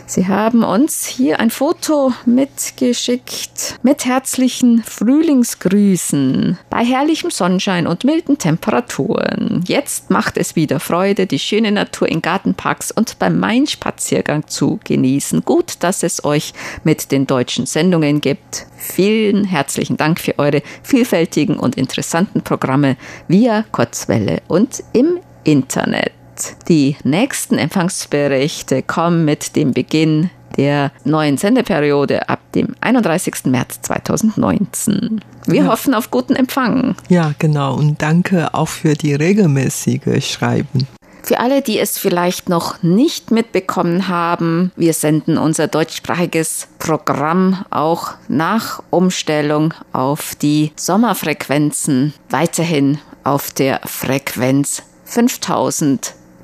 Sie 0.10 0.28
haben 0.28 0.64
uns 0.64 1.06
hier 1.06 1.40
ein 1.40 1.52
Foto 1.52 2.12
mitgeschickt 2.26 3.78
mit 3.84 4.06
herzlichen 4.06 4.82
Frühlingsgrüßen 4.82 6.58
bei 6.72 6.84
herrlichem 6.84 7.30
Sonnenschein 7.30 7.86
und 7.86 8.06
milden 8.06 8.40
Temperaturen. 8.40 9.64
Jetzt 9.68 10.10
macht 10.10 10.38
es 10.38 10.56
wieder 10.56 10.80
Freude, 10.80 11.28
die 11.28 11.38
schöne 11.38 11.72
Natur 11.72 12.10
in 12.10 12.24
Gartenparks 12.24 12.90
und 12.90 13.20
beim 13.20 13.40
Main-Spaziergang 13.40 14.48
zu 14.48 14.80
genießen. 14.84 15.46
Gut, 15.46 15.74
dass 15.82 16.02
es 16.02 16.26
euch 16.26 16.54
mit 16.84 17.12
den 17.12 17.28
deutschen 17.28 17.68
Sendungen 17.68 18.20
gibt. 18.20 18.66
Vielen 18.78 19.44
herzlichen 19.44 19.98
Dank 19.98 20.20
für 20.20 20.40
eure 20.40 20.64
vielfältigen 20.82 21.60
und 21.60 21.78
interessanten 21.78 22.42
Programme 22.42 22.98
via 23.28 23.64
Kurzwelle 23.72 24.42
und 24.48 24.84
im 24.92 25.20
Internet. 25.44 26.19
Die 26.68 26.96
nächsten 27.04 27.58
Empfangsberichte 27.58 28.84
kommen 28.84 29.26
mit 29.26 29.56
dem 29.56 29.72
Beginn 29.72 30.30
der 30.58 30.92
neuen 31.06 31.38
Sendeperiode 31.38 32.28
ab 32.28 32.40
dem 32.54 32.76
31. 32.82 33.46
März 33.46 33.82
2019. 33.82 35.22
Wir 35.46 35.64
ja. 35.64 35.68
hoffen 35.68 35.94
auf 35.94 36.12
guten 36.12 36.36
Empfang. 36.36 36.96
Ja, 37.08 37.34
genau. 37.40 37.76
Und 37.76 38.02
danke 38.02 38.54
auch 38.54 38.68
für 38.68 38.94
die 38.94 39.14
regelmäßige 39.14 40.24
Schreiben. 40.26 40.88
Für 41.24 41.40
alle, 41.40 41.62
die 41.62 41.78
es 41.78 41.98
vielleicht 41.98 42.50
noch 42.50 42.82
nicht 42.82 43.32
mitbekommen 43.32 44.08
haben, 44.08 44.72
wir 44.76 44.94
senden 44.94 45.38
unser 45.38 45.68
deutschsprachiges 45.68 46.68
Programm 46.80 47.64
auch 47.70 48.14
nach 48.28 48.82
Umstellung 48.90 49.74
auf 49.94 50.36
die 50.36 50.72
Sommerfrequenzen 50.76 52.14
weiterhin 52.30 52.98
auf 53.24 53.52
der 53.52 53.82
Frequenz 53.86 54.82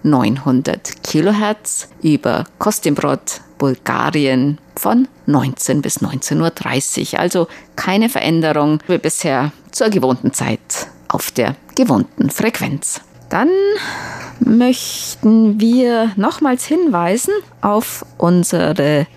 5900 0.06 1.04
Kilohertz 1.04 1.90
über 2.02 2.46
Kostimbrod, 2.60 3.42
Bulgarien 3.58 4.60
von 4.76 5.08
19 5.26 5.82
bis 5.82 6.02
19.30 6.02 7.14
Uhr. 7.14 7.20
Also 7.20 7.48
keine 7.76 8.10
Veränderung 8.10 8.80
wie 8.88 9.00
bisher 9.00 9.52
zur 9.72 9.90
gewohnten 9.90 10.32
Zeit 10.34 10.88
auf 11.08 11.32
der 11.32 11.56
gewohnten 11.76 12.30
Frequenz. 12.30 13.02
Dann 13.30 13.50
möchten 14.40 15.60
wir 15.60 16.12
nochmals 16.16 16.66
hinweisen 16.66 17.34
auf 17.62 18.06
unsere 18.18 19.08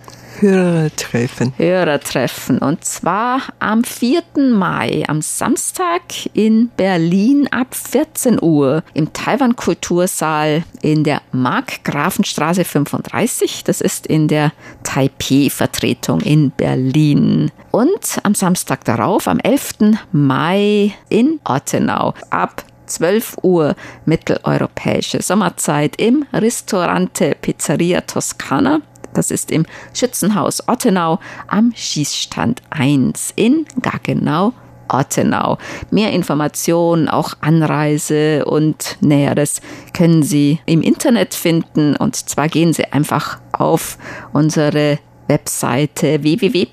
Hörertreffen. 0.41 1.53
Hörertreffen. 1.57 2.59
Und 2.59 2.85
zwar 2.85 3.43
am 3.59 3.85
4. 3.85 4.23
Mai, 4.53 5.05
am 5.09 5.21
Samstag 5.21 6.03
in 6.33 6.71
Berlin 6.77 7.49
ab 7.51 7.75
14 7.75 8.41
Uhr 8.41 8.83
im 8.95 9.13
Taiwan 9.13 9.57
Kultursaal 9.57 10.65
in 10.83 11.05
der 11.05 11.23
Markgrafenstraße 11.33 12.65
35. 12.65 13.65
Das 13.65 13.81
ist 13.81 14.07
in 14.07 14.29
der 14.29 14.53
Taipei-Vertretung 14.85 16.21
in 16.21 16.51
Berlin. 16.51 17.51
Und 17.71 18.19
am 18.23 18.35
Samstag 18.35 18.85
darauf, 18.85 19.29
am 19.29 19.41
11. 19.41 19.99
Mai 20.13 20.95
in 21.09 21.41
Ottenau 21.45 22.15
ab 22.31 22.65
12 22.87 23.39
Uhr 23.43 23.77
mitteleuropäische 24.07 25.23
Sommerzeit 25.23 26.01
im 26.01 26.25
Ristorante 26.33 27.37
Pizzeria 27.41 28.01
Toscana. 28.03 28.81
Das 29.19 29.33
ist 29.33 29.51
im 29.51 29.67
Schützenhaus 29.95 30.69
Ottenau 30.69 31.19
am 31.49 31.73
Schießstand 31.75 32.63
1 32.71 33.33
in 33.35 33.67
Gaggenau. 33.83 34.53
Ottenau. 34.89 35.59
Mehr 35.91 36.13
Informationen, 36.13 37.09
auch 37.09 37.35
Anreise 37.41 38.45
und 38.45 38.97
Näheres 39.01 39.61
können 39.93 40.23
Sie 40.23 40.61
im 40.67 40.83
Internet 40.83 41.35
finden. 41.35 41.97
Und 41.97 42.15
zwar 42.15 42.47
gehen 42.49 42.73
Sie 42.73 42.85
einfach 42.87 43.41
auf 43.51 43.99
unsere 44.33 45.01
Webseite 45.27 46.23
www.rti.org.tv, 46.23 46.73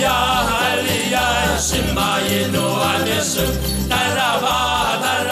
Ja, 0.02 0.48
ja, 1.12 1.58